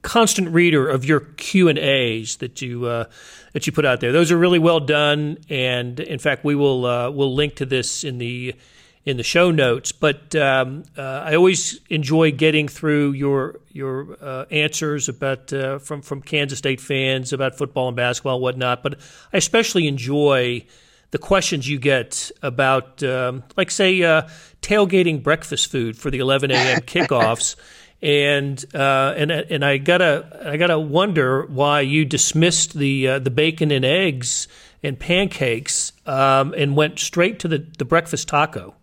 constant 0.02 0.50
reader 0.50 0.90
of 0.90 1.06
your 1.06 1.20
Q 1.20 1.68
and 1.68 1.78
A's 1.78 2.38
that 2.38 2.64
you 2.64 2.88
uh, 2.88 3.06
that 3.54 3.68
you 3.68 3.74
put 3.74 3.86
out 3.86 4.00
there. 4.00 4.12
Those 4.12 4.32
are 4.32 4.38
really 4.38 4.58
well 4.58 4.80
done, 4.80 5.38
and 5.50 6.00
in 6.00 6.18
fact, 6.18 6.44
we 6.44 6.56
will 6.56 6.88
uh, 6.88 7.12
we'll 7.12 7.36
link 7.36 7.56
to 7.58 7.68
this 7.68 8.04
in 8.04 8.18
the 8.18 8.56
in 9.06 9.18
the 9.18 9.24
show 9.24 9.52
notes. 9.52 9.92
But 9.92 10.34
um, 10.36 10.84
uh, 10.98 11.02
I 11.02 11.36
always 11.36 11.80
enjoy 11.90 12.32
getting 12.32 12.68
through 12.68 13.12
your 13.12 13.60
your 13.72 14.18
uh, 14.20 14.46
answers 14.50 15.08
about 15.08 15.54
uh, 15.54 15.78
from 15.78 16.02
from 16.02 16.24
Kansas 16.24 16.58
State 16.58 16.82
fans 16.82 17.32
about 17.32 17.56
football 17.56 17.90
and 17.90 17.96
basketball 17.96 18.38
and 18.38 18.42
whatnot. 18.42 18.82
But 18.82 19.00
I 19.32 19.38
especially 19.38 19.88
enjoy 19.88 20.66
the 21.12 21.18
questions 21.18 21.68
you 21.68 21.80
get 21.80 22.32
about, 22.42 23.02
um, 23.04 23.44
like, 23.58 23.72
say, 23.72 24.02
uh, 24.04 24.24
tailgating 24.62 25.24
breakfast 25.24 25.72
food 25.72 25.98
for 25.98 26.12
the 26.12 26.20
11 26.20 26.52
a.m. 26.52 26.80
kickoffs 26.82 27.56
and 28.02 28.64
uh, 28.74 29.14
and 29.18 29.32
and 29.32 29.66
I 29.66 29.78
gotta 29.78 30.42
I 30.46 30.58
gotta 30.58 30.80
wonder 30.80 31.46
why 31.46 31.82
you 31.82 32.06
dismissed 32.06 32.74
the 32.74 33.08
uh, 33.08 33.20
the 33.20 33.30
bacon 33.30 33.72
and 33.72 33.84
eggs 33.84 34.48
and 34.82 34.98
pancakes 34.98 35.92
um, 36.06 36.54
and 36.56 36.76
went 36.76 37.00
straight 37.00 37.40
to 37.40 37.48
the, 37.48 37.66
the 37.78 37.86
breakfast 37.86 38.28
taco. 38.28 38.76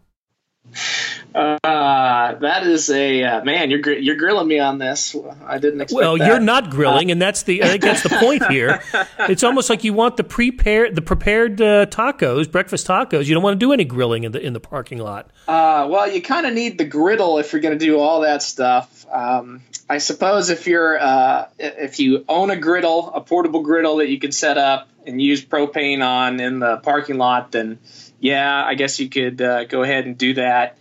Uh, 1.35 2.35
that 2.39 2.67
is 2.67 2.89
a 2.89 3.23
uh, 3.23 3.45
man. 3.45 3.71
You're 3.71 3.81
gr- 3.81 3.93
you're 3.93 4.17
grilling 4.17 4.49
me 4.49 4.59
on 4.59 4.79
this. 4.79 5.15
I 5.45 5.59
didn't 5.59 5.83
expect. 5.83 6.01
Well, 6.01 6.17
that. 6.17 6.27
you're 6.27 6.41
not 6.41 6.71
grilling, 6.71 7.11
and 7.11 7.21
that's 7.21 7.43
the 7.43 7.63
I 7.63 7.69
think 7.69 7.83
that's 7.83 8.03
the 8.03 8.09
point 8.09 8.47
here. 8.47 8.83
It's 9.29 9.43
almost 9.43 9.69
like 9.69 9.83
you 9.83 9.93
want 9.93 10.17
the 10.17 10.25
prepared 10.25 10.95
the 10.95 11.03
prepared 11.03 11.61
uh, 11.61 11.87
tacos, 11.87 12.51
breakfast 12.51 12.87
tacos. 12.87 13.27
You 13.27 13.35
don't 13.35 13.43
want 13.43 13.59
to 13.59 13.65
do 13.65 13.73
any 13.73 13.85
grilling 13.85 14.25
in 14.25 14.33
the 14.33 14.41
in 14.41 14.53
the 14.53 14.61
parking 14.61 14.99
lot. 14.99 15.31
Uh, 15.47 15.87
well, 15.89 16.11
you 16.11 16.21
kind 16.21 16.45
of 16.47 16.53
need 16.53 16.77
the 16.77 16.85
griddle 16.85 17.39
if 17.39 17.53
you're 17.53 17.63
going 17.63 17.79
to 17.79 17.85
do 17.85 17.99
all 17.99 18.23
that 18.23 18.43
stuff. 18.43 19.07
Um, 19.11 19.63
I 19.89 19.99
suppose 19.99 20.51
if 20.51 20.67
you're 20.67 20.99
uh, 20.99 21.49
if 21.59 22.01
you 22.01 22.25
own 22.29 22.51
a 22.51 22.57
griddle, 22.57 23.13
a 23.15 23.21
portable 23.21 23.63
griddle 23.63 23.97
that 23.97 24.09
you 24.09 24.19
can 24.19 24.33
set 24.33 24.59
up 24.59 24.89
and 25.07 25.23
use 25.23 25.45
propane 25.45 26.05
on 26.05 26.41
in 26.41 26.59
the 26.59 26.79
parking 26.79 27.19
lot, 27.19 27.53
then 27.53 27.79
yeah, 28.19 28.65
I 28.65 28.75
guess 28.75 28.99
you 28.99 29.09
could 29.09 29.41
uh, 29.41 29.65
go 29.65 29.83
ahead 29.83 30.07
and 30.07 30.19
do 30.19 30.35
that. 30.35 30.79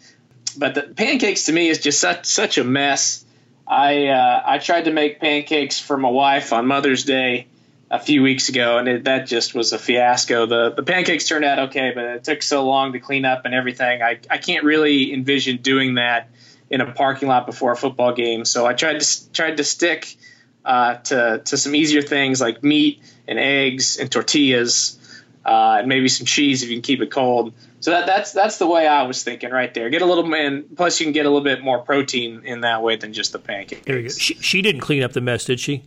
But 0.57 0.73
the 0.73 0.81
pancakes 0.81 1.45
to 1.45 1.53
me 1.53 1.67
is 1.67 1.79
just 1.79 1.99
such 1.99 2.25
such 2.25 2.57
a 2.57 2.63
mess. 2.63 3.23
I 3.67 4.07
uh, 4.07 4.43
I 4.45 4.57
tried 4.57 4.85
to 4.85 4.91
make 4.91 5.19
pancakes 5.19 5.79
for 5.79 5.97
my 5.97 6.09
wife 6.09 6.53
on 6.53 6.65
Mother's 6.65 7.03
Day 7.03 7.47
a 7.89 7.99
few 7.99 8.23
weeks 8.23 8.49
ago, 8.49 8.77
and 8.77 8.87
it, 8.87 9.03
that 9.03 9.27
just 9.27 9.53
was 9.53 9.73
a 9.73 9.79
fiasco. 9.79 10.45
The 10.45 10.71
the 10.71 10.83
pancakes 10.83 11.27
turned 11.27 11.45
out 11.45 11.59
okay, 11.69 11.91
but 11.93 12.03
it 12.03 12.23
took 12.23 12.41
so 12.41 12.65
long 12.65 12.93
to 12.93 12.99
clean 12.99 13.25
up 13.25 13.45
and 13.45 13.53
everything. 13.53 14.01
I 14.01 14.19
I 14.29 14.37
can't 14.37 14.63
really 14.63 15.13
envision 15.13 15.57
doing 15.57 15.95
that 15.95 16.29
in 16.69 16.81
a 16.81 16.91
parking 16.91 17.27
lot 17.27 17.45
before 17.45 17.71
a 17.71 17.77
football 17.77 18.13
game. 18.13 18.45
So 18.45 18.65
I 18.65 18.73
tried 18.73 18.99
to 18.99 19.33
tried 19.33 19.57
to 19.57 19.63
stick 19.63 20.17
uh, 20.63 20.95
to 20.95 21.41
to 21.45 21.57
some 21.57 21.75
easier 21.75 22.01
things 22.01 22.41
like 22.41 22.63
meat 22.63 23.01
and 23.27 23.37
eggs 23.39 23.97
and 23.97 24.11
tortillas 24.11 24.99
uh, 25.45 25.77
and 25.79 25.87
maybe 25.87 26.07
some 26.07 26.25
cheese 26.25 26.63
if 26.63 26.69
you 26.69 26.75
can 26.75 26.81
keep 26.81 27.01
it 27.01 27.11
cold. 27.11 27.53
So 27.81 27.91
that, 27.91 28.07
that's 28.07 28.31
that's 28.31 28.57
the 28.57 28.65
way 28.65 28.87
I 28.87 29.03
was 29.03 29.23
thinking 29.23 29.51
right 29.51 29.71
there. 29.71 29.91
Get 29.91 30.01
a 30.01 30.05
little 30.05 30.33
and 30.33 30.75
plus 30.75 30.99
you 30.99 31.05
can 31.05 31.13
get 31.13 31.27
a 31.27 31.29
little 31.29 31.43
bit 31.43 31.63
more 31.63 31.79
protein 31.79 32.41
in 32.45 32.61
that 32.61 32.81
way 32.81 32.95
than 32.95 33.13
just 33.13 33.31
the 33.31 33.39
pancake. 33.39 33.85
There 33.85 33.97
you 33.97 34.09
go. 34.09 34.09
She, 34.09 34.33
she 34.35 34.63
didn't 34.63 34.81
clean 34.81 35.03
up 35.03 35.13
the 35.13 35.21
mess, 35.21 35.45
did 35.45 35.59
she? 35.59 35.83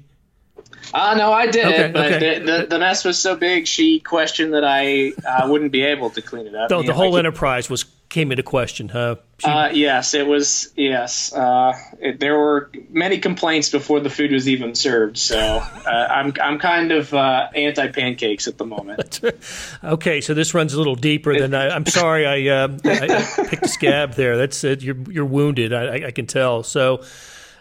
Uh, 0.95 1.15
no, 1.15 1.33
I 1.33 1.47
did, 1.47 1.67
okay, 1.67 1.91
but 1.93 2.13
okay. 2.13 2.39
The, 2.39 2.45
the, 2.45 2.67
the, 2.67 2.79
mess 2.79 3.05
was 3.05 3.19
so 3.19 3.37
big, 3.37 3.67
she 3.67 4.01
questioned 4.01 4.55
that 4.55 4.65
I 4.65 5.13
uh, 5.27 5.49
wouldn't 5.49 5.73
be 5.73 5.83
able 5.83 6.11
to 6.11 6.23
clean 6.23 6.47
it 6.47 6.55
up. 6.55 6.69
The, 6.69 6.83
the 6.83 6.95
whole 6.95 7.17
enterprise 7.17 7.69
was 7.69 7.85
came 8.09 8.31
into 8.31 8.43
question, 8.43 8.89
huh? 8.89 9.17
She... 9.39 9.47
Uh, 9.47 9.69
yes, 9.69 10.15
it 10.15 10.27
was. 10.27 10.73
Yes, 10.77 11.33
uh, 11.33 11.73
it, 12.01 12.21
there 12.21 12.39
were 12.39 12.71
many 12.89 13.19
complaints 13.19 13.69
before 13.69 14.01
the 14.01 14.11
food 14.11 14.33
was 14.33 14.49
even 14.49 14.75
served. 14.75 15.19
So 15.19 15.39
uh, 15.39 15.89
I'm 15.89 16.33
I'm 16.43 16.59
kind 16.59 16.93
of 16.93 17.13
uh, 17.13 17.49
anti 17.55 17.89
pancakes 17.89 18.49
at 18.49 18.59
the 18.59 18.65
moment. 18.65 19.21
okay, 19.85 20.21
so 20.21 20.35
this 20.35 20.55
runs 20.55 20.75
a 20.75 20.79
little 20.79 20.97
deeper 20.97 21.39
than 21.39 21.55
I, 21.55 21.75
am 21.75 21.87
sorry 21.87 22.27
I, 22.27 22.65
uh, 22.65 22.79
I, 22.85 23.47
picked 23.47 23.67
a 23.67 23.69
scab 23.69 24.15
there. 24.15 24.37
That's 24.37 24.65
it. 24.65 24.83
you're 24.83 24.97
you're 25.11 25.27
wounded. 25.27 25.73
I, 25.73 26.07
I 26.07 26.11
can 26.11 26.27
tell. 26.27 26.63
So. 26.63 27.05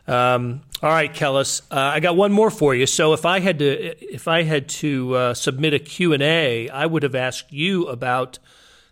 Um, 0.08 0.62
all 0.82 0.90
right, 0.90 1.14
Kellis, 1.14 1.62
uh, 1.72 1.76
I 1.76 2.00
got 2.00 2.16
one 2.16 2.32
more 2.32 2.50
for 2.50 2.74
you. 2.74 2.86
So 2.86 3.14
if 3.14 3.26
I 3.26 3.40
had 3.40 3.60
to, 3.60 4.14
if 4.14 4.28
I 4.28 4.44
had 4.44 4.70
to 4.70 5.16
uh, 5.16 5.34
submit 5.34 5.74
a 5.74 5.80
Q 5.80 6.14
and 6.14 6.24
A, 6.24 6.70
I 6.70 6.86
would 6.86 7.04
have 7.04 7.16
asked 7.16 7.52
you 7.52 7.88
about 7.88 8.40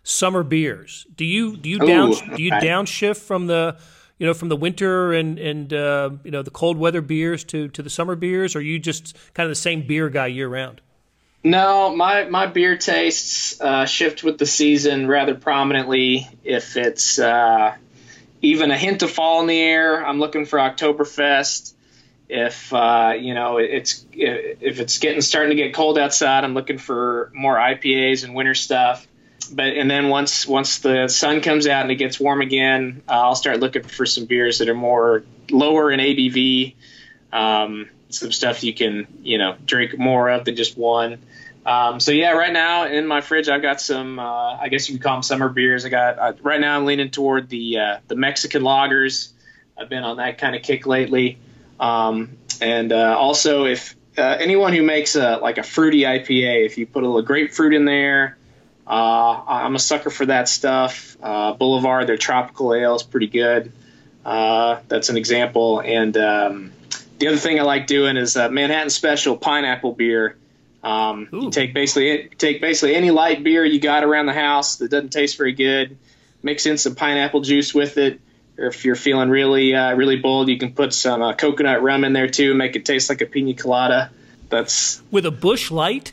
summer 0.02 0.42
beers. 0.42 1.06
Do 1.16 1.24
you 1.24 1.56
do 1.56 1.68
you 1.68 1.82
Ooh, 1.82 1.86
down 1.86 2.10
do 2.10 2.42
you 2.42 2.50
downshift 2.50 3.18
from 3.18 3.46
the 3.46 3.76
you 4.18 4.26
know 4.26 4.34
from 4.34 4.48
the 4.48 4.56
winter 4.56 5.12
and 5.12 5.38
and 5.38 5.72
uh, 5.72 6.10
you 6.22 6.30
know 6.30 6.42
the 6.42 6.50
cold 6.50 6.76
weather 6.76 7.00
beers 7.00 7.44
to 7.44 7.68
to 7.68 7.82
the 7.82 7.90
summer 7.90 8.14
beers, 8.14 8.54
or 8.54 8.58
are 8.58 8.62
you 8.62 8.78
just 8.78 9.16
kind 9.34 9.46
of 9.46 9.50
the 9.50 9.54
same 9.54 9.86
beer 9.86 10.08
guy 10.08 10.26
year 10.26 10.48
round? 10.48 10.80
No, 11.44 11.94
my 11.94 12.24
my 12.24 12.46
beer 12.46 12.76
tastes 12.76 13.60
uh, 13.60 13.86
shift 13.86 14.24
with 14.24 14.38
the 14.38 14.46
season 14.46 15.06
rather 15.06 15.34
prominently. 15.34 16.28
If 16.42 16.76
it's 16.76 17.18
uh, 17.18 17.76
even 18.42 18.70
a 18.70 18.78
hint 18.78 19.02
of 19.02 19.10
fall 19.10 19.40
in 19.40 19.46
the 19.46 19.58
air, 19.58 20.04
I'm 20.06 20.18
looking 20.18 20.46
for 20.46 20.58
Oktoberfest. 20.58 21.72
If 22.28 22.72
uh, 22.72 23.14
you 23.18 23.34
know 23.34 23.58
it's 23.58 24.04
if 24.12 24.80
it's 24.80 24.98
getting 24.98 25.20
starting 25.20 25.56
to 25.56 25.62
get 25.62 25.74
cold 25.74 25.98
outside, 25.98 26.44
I'm 26.44 26.54
looking 26.54 26.78
for 26.78 27.30
more 27.34 27.56
IPAs 27.56 28.24
and 28.24 28.34
winter 28.34 28.54
stuff 28.54 29.06
but 29.52 29.76
and 29.76 29.90
then 29.90 30.08
once 30.08 30.46
once 30.46 30.78
the 30.78 31.08
sun 31.08 31.40
comes 31.40 31.66
out 31.66 31.82
and 31.82 31.90
it 31.90 31.96
gets 31.96 32.18
warm 32.18 32.40
again, 32.40 33.02
uh, 33.08 33.12
I'll 33.12 33.34
start 33.34 33.60
looking 33.60 33.82
for 33.82 34.06
some 34.06 34.26
beers 34.26 34.58
that 34.58 34.68
are 34.68 34.74
more 34.74 35.24
lower 35.50 35.90
in 35.90 36.00
ABV, 36.00 36.74
um, 37.32 37.88
some 38.08 38.32
stuff 38.32 38.64
you 38.64 38.74
can 38.74 39.06
you 39.22 39.38
know 39.38 39.56
drink 39.64 39.98
more 39.98 40.28
of 40.30 40.44
than 40.44 40.56
just 40.56 40.76
one. 40.76 41.18
Um, 41.66 41.98
so 41.98 42.12
yeah, 42.12 42.30
right 42.30 42.52
now 42.52 42.86
in 42.86 43.08
my 43.08 43.20
fridge 43.20 43.48
I've 43.48 43.60
got 43.60 43.80
some. 43.80 44.20
Uh, 44.20 44.56
I 44.56 44.68
guess 44.68 44.88
you 44.88 44.94
could 44.94 45.02
call 45.02 45.14
them 45.16 45.22
summer 45.24 45.48
beers. 45.48 45.84
I 45.84 45.88
got 45.88 46.18
uh, 46.18 46.32
right 46.40 46.60
now 46.60 46.76
I'm 46.76 46.84
leaning 46.84 47.10
toward 47.10 47.48
the 47.48 47.78
uh, 47.78 47.98
the 48.06 48.14
Mexican 48.14 48.62
lagers. 48.62 49.30
I've 49.76 49.88
been 49.88 50.04
on 50.04 50.18
that 50.18 50.38
kind 50.38 50.54
of 50.54 50.62
kick 50.62 50.86
lately, 50.86 51.38
um, 51.80 52.36
and 52.60 52.92
uh, 52.92 53.16
also 53.18 53.66
if 53.66 53.96
uh, 54.16 54.22
anyone 54.22 54.74
who 54.74 54.82
makes 54.82 55.16
a 55.16 55.38
like 55.38 55.58
a 55.58 55.64
fruity 55.64 56.02
IPA, 56.02 56.66
if 56.66 56.78
you 56.78 56.86
put 56.86 57.02
a 57.02 57.06
little 57.06 57.22
grapefruit 57.22 57.74
in 57.74 57.84
there 57.84 58.38
uh, 58.86 59.42
I'm 59.44 59.74
a 59.74 59.80
sucker 59.80 60.10
for 60.10 60.26
that 60.26 60.48
stuff. 60.48 61.16
Boulevard, 61.20 62.06
their 62.06 62.16
tropical 62.16 62.72
ale 62.72 62.94
is 62.94 63.02
pretty 63.02 63.26
good. 63.26 63.72
That's 64.22 65.08
an 65.08 65.16
example. 65.16 65.80
And 65.80 66.16
um, 66.16 66.72
the 67.18 67.26
other 67.26 67.36
thing 67.36 67.58
I 67.58 67.64
like 67.64 67.88
doing 67.88 68.16
is 68.16 68.36
Manhattan 68.36 68.90
Special 68.90 69.36
pineapple 69.36 69.94
beer. 69.94 70.36
Um, 70.86 71.28
you 71.32 71.50
take 71.50 71.74
basically 71.74 72.28
take 72.38 72.60
basically 72.60 72.94
any 72.94 73.10
light 73.10 73.42
beer 73.42 73.64
you 73.64 73.80
got 73.80 74.04
around 74.04 74.26
the 74.26 74.32
house 74.32 74.76
that 74.76 74.88
doesn't 74.88 75.10
taste 75.10 75.36
very 75.36 75.52
good, 75.52 75.98
mix 76.44 76.64
in 76.64 76.78
some 76.78 76.94
pineapple 76.94 77.40
juice 77.40 77.74
with 77.74 77.98
it, 77.98 78.20
or 78.56 78.66
if 78.66 78.84
you're 78.84 78.94
feeling 78.94 79.28
really 79.28 79.74
uh, 79.74 79.96
really 79.96 80.14
bold, 80.14 80.48
you 80.48 80.58
can 80.58 80.74
put 80.74 80.94
some 80.94 81.22
uh, 81.22 81.32
coconut 81.32 81.82
rum 81.82 82.04
in 82.04 82.12
there 82.12 82.28
too, 82.28 82.54
make 82.54 82.76
it 82.76 82.84
taste 82.84 83.08
like 83.08 83.20
a 83.20 83.26
pina 83.26 83.54
colada. 83.54 84.12
That's 84.48 85.02
with 85.10 85.26
a 85.26 85.32
Busch 85.32 85.72
Light. 85.72 86.12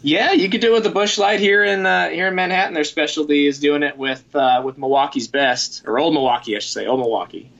Yeah, 0.00 0.32
you 0.32 0.48
could 0.48 0.62
do 0.62 0.68
it 0.68 0.74
with 0.76 0.84
the 0.84 0.90
Busch 0.90 1.18
Light 1.18 1.40
here 1.40 1.62
in 1.62 1.84
uh, 1.84 2.08
here 2.08 2.28
in 2.28 2.34
Manhattan. 2.34 2.72
Their 2.72 2.84
specialty 2.84 3.46
is 3.46 3.60
doing 3.60 3.82
it 3.82 3.98
with 3.98 4.34
uh, 4.34 4.62
with 4.64 4.78
Milwaukee's 4.78 5.28
Best 5.28 5.82
or 5.86 5.98
Old 5.98 6.14
Milwaukee, 6.14 6.56
I 6.56 6.60
should 6.60 6.72
say, 6.72 6.86
Old 6.86 7.00
Milwaukee. 7.00 7.52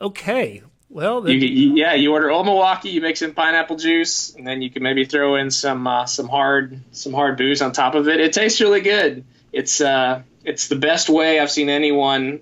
Okay, 0.00 0.62
well, 0.90 1.28
you, 1.28 1.36
you, 1.36 1.76
yeah, 1.76 1.94
you 1.94 2.12
order 2.12 2.30
Old 2.30 2.46
Milwaukee, 2.46 2.90
you 2.90 3.00
mix 3.00 3.22
in 3.22 3.32
pineapple 3.32 3.76
juice, 3.76 4.34
and 4.34 4.44
then 4.44 4.60
you 4.60 4.70
can 4.70 4.82
maybe 4.82 5.04
throw 5.04 5.36
in 5.36 5.52
some 5.52 5.86
uh, 5.86 6.04
some 6.06 6.28
hard 6.28 6.80
some 6.90 7.12
hard 7.12 7.38
booze 7.38 7.62
on 7.62 7.70
top 7.70 7.94
of 7.94 8.08
it. 8.08 8.20
It 8.20 8.32
tastes 8.32 8.60
really 8.60 8.80
good. 8.80 9.24
It's 9.52 9.80
uh, 9.80 10.22
it's 10.44 10.66
the 10.66 10.76
best 10.76 11.08
way 11.08 11.38
I've 11.38 11.50
seen 11.50 11.68
anyone 11.68 12.40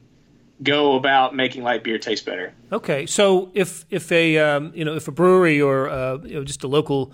go 0.62 0.96
about 0.96 1.36
making 1.36 1.62
light 1.62 1.84
beer 1.84 1.98
taste 1.98 2.24
better. 2.24 2.54
Okay, 2.72 3.04
so 3.04 3.50
if 3.52 3.84
if 3.90 4.10
a 4.10 4.38
um, 4.38 4.72
you 4.74 4.84
know 4.84 4.94
if 4.94 5.08
a 5.08 5.12
brewery 5.12 5.60
or 5.60 5.90
uh, 5.90 6.16
you 6.18 6.34
know, 6.34 6.44
just 6.44 6.64
a 6.64 6.68
local 6.68 7.12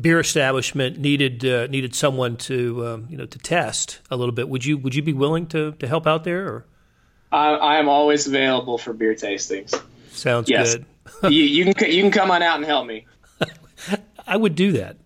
beer 0.00 0.18
establishment 0.18 0.98
needed 0.98 1.44
uh, 1.44 1.68
needed 1.68 1.94
someone 1.94 2.36
to 2.36 2.84
um, 2.84 3.06
you 3.08 3.16
know 3.16 3.26
to 3.26 3.38
test 3.38 4.00
a 4.10 4.16
little 4.16 4.34
bit, 4.34 4.48
would 4.48 4.64
you 4.64 4.76
would 4.78 4.96
you 4.96 5.02
be 5.02 5.12
willing 5.12 5.46
to 5.46 5.70
to 5.72 5.86
help 5.86 6.04
out 6.06 6.24
there? 6.24 6.46
Or? 6.46 6.66
I, 7.30 7.54
I 7.54 7.76
am 7.78 7.88
always 7.88 8.26
available 8.26 8.78
for 8.78 8.92
beer 8.92 9.14
tastings. 9.14 9.80
Sounds 10.14 10.48
yes. 10.48 10.76
good. 10.76 10.86
you, 11.32 11.42
you 11.42 11.74
can 11.74 11.90
you 11.90 12.02
can 12.02 12.10
come 12.10 12.30
on 12.30 12.42
out 12.42 12.56
and 12.56 12.64
help 12.64 12.86
me. 12.86 13.06
I 14.26 14.36
would 14.36 14.54
do 14.54 14.72
that. 14.72 14.96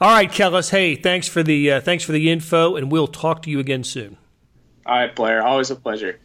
All 0.00 0.10
right, 0.10 0.30
Kellis. 0.30 0.70
Hey, 0.70 0.96
thanks 0.96 1.28
for 1.28 1.42
the 1.42 1.72
uh, 1.72 1.80
thanks 1.80 2.04
for 2.04 2.12
the 2.12 2.30
info, 2.30 2.76
and 2.76 2.90
we'll 2.90 3.06
talk 3.06 3.42
to 3.42 3.50
you 3.50 3.58
again 3.58 3.84
soon. 3.84 4.16
All 4.86 4.96
right, 4.96 5.14
Blair. 5.14 5.46
Always 5.46 5.70
a 5.70 5.76
pleasure. 5.76 6.20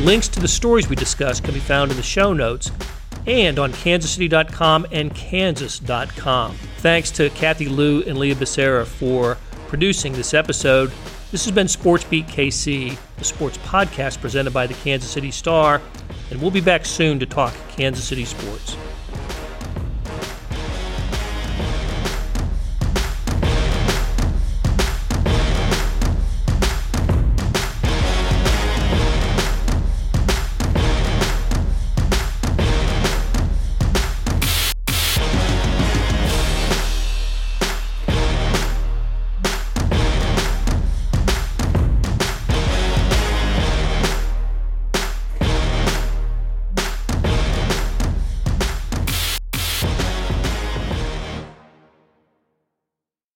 Links 0.00 0.28
to 0.28 0.40
the 0.40 0.48
stories 0.48 0.88
we 0.88 0.94
discussed 0.94 1.42
can 1.42 1.52
be 1.52 1.60
found 1.60 1.90
in 1.90 1.96
the 1.96 2.02
show 2.02 2.32
notes 2.32 2.70
and 3.26 3.58
on 3.58 3.72
kansascity.com 3.72 4.86
and 4.92 5.14
kansas.com. 5.14 6.54
Thanks 6.78 7.10
to 7.12 7.30
Kathy 7.30 7.66
Liu 7.66 8.02
and 8.06 8.18
Leah 8.18 8.34
Becerra 8.34 8.86
for 8.86 9.36
producing 9.68 10.12
this 10.12 10.34
episode. 10.34 10.92
This 11.32 11.44
has 11.44 11.52
been 11.52 11.68
Sports 11.68 12.04
Beat 12.04 12.26
KC, 12.28 12.96
the 13.18 13.24
sports 13.24 13.58
podcast 13.58 14.20
presented 14.20 14.52
by 14.52 14.66
the 14.66 14.74
Kansas 14.74 15.10
City 15.10 15.30
Star, 15.30 15.82
and 16.30 16.40
we'll 16.40 16.52
be 16.52 16.60
back 16.60 16.84
soon 16.84 17.18
to 17.18 17.26
talk 17.26 17.52
Kansas 17.68 18.04
City 18.04 18.24
sports. 18.24 18.76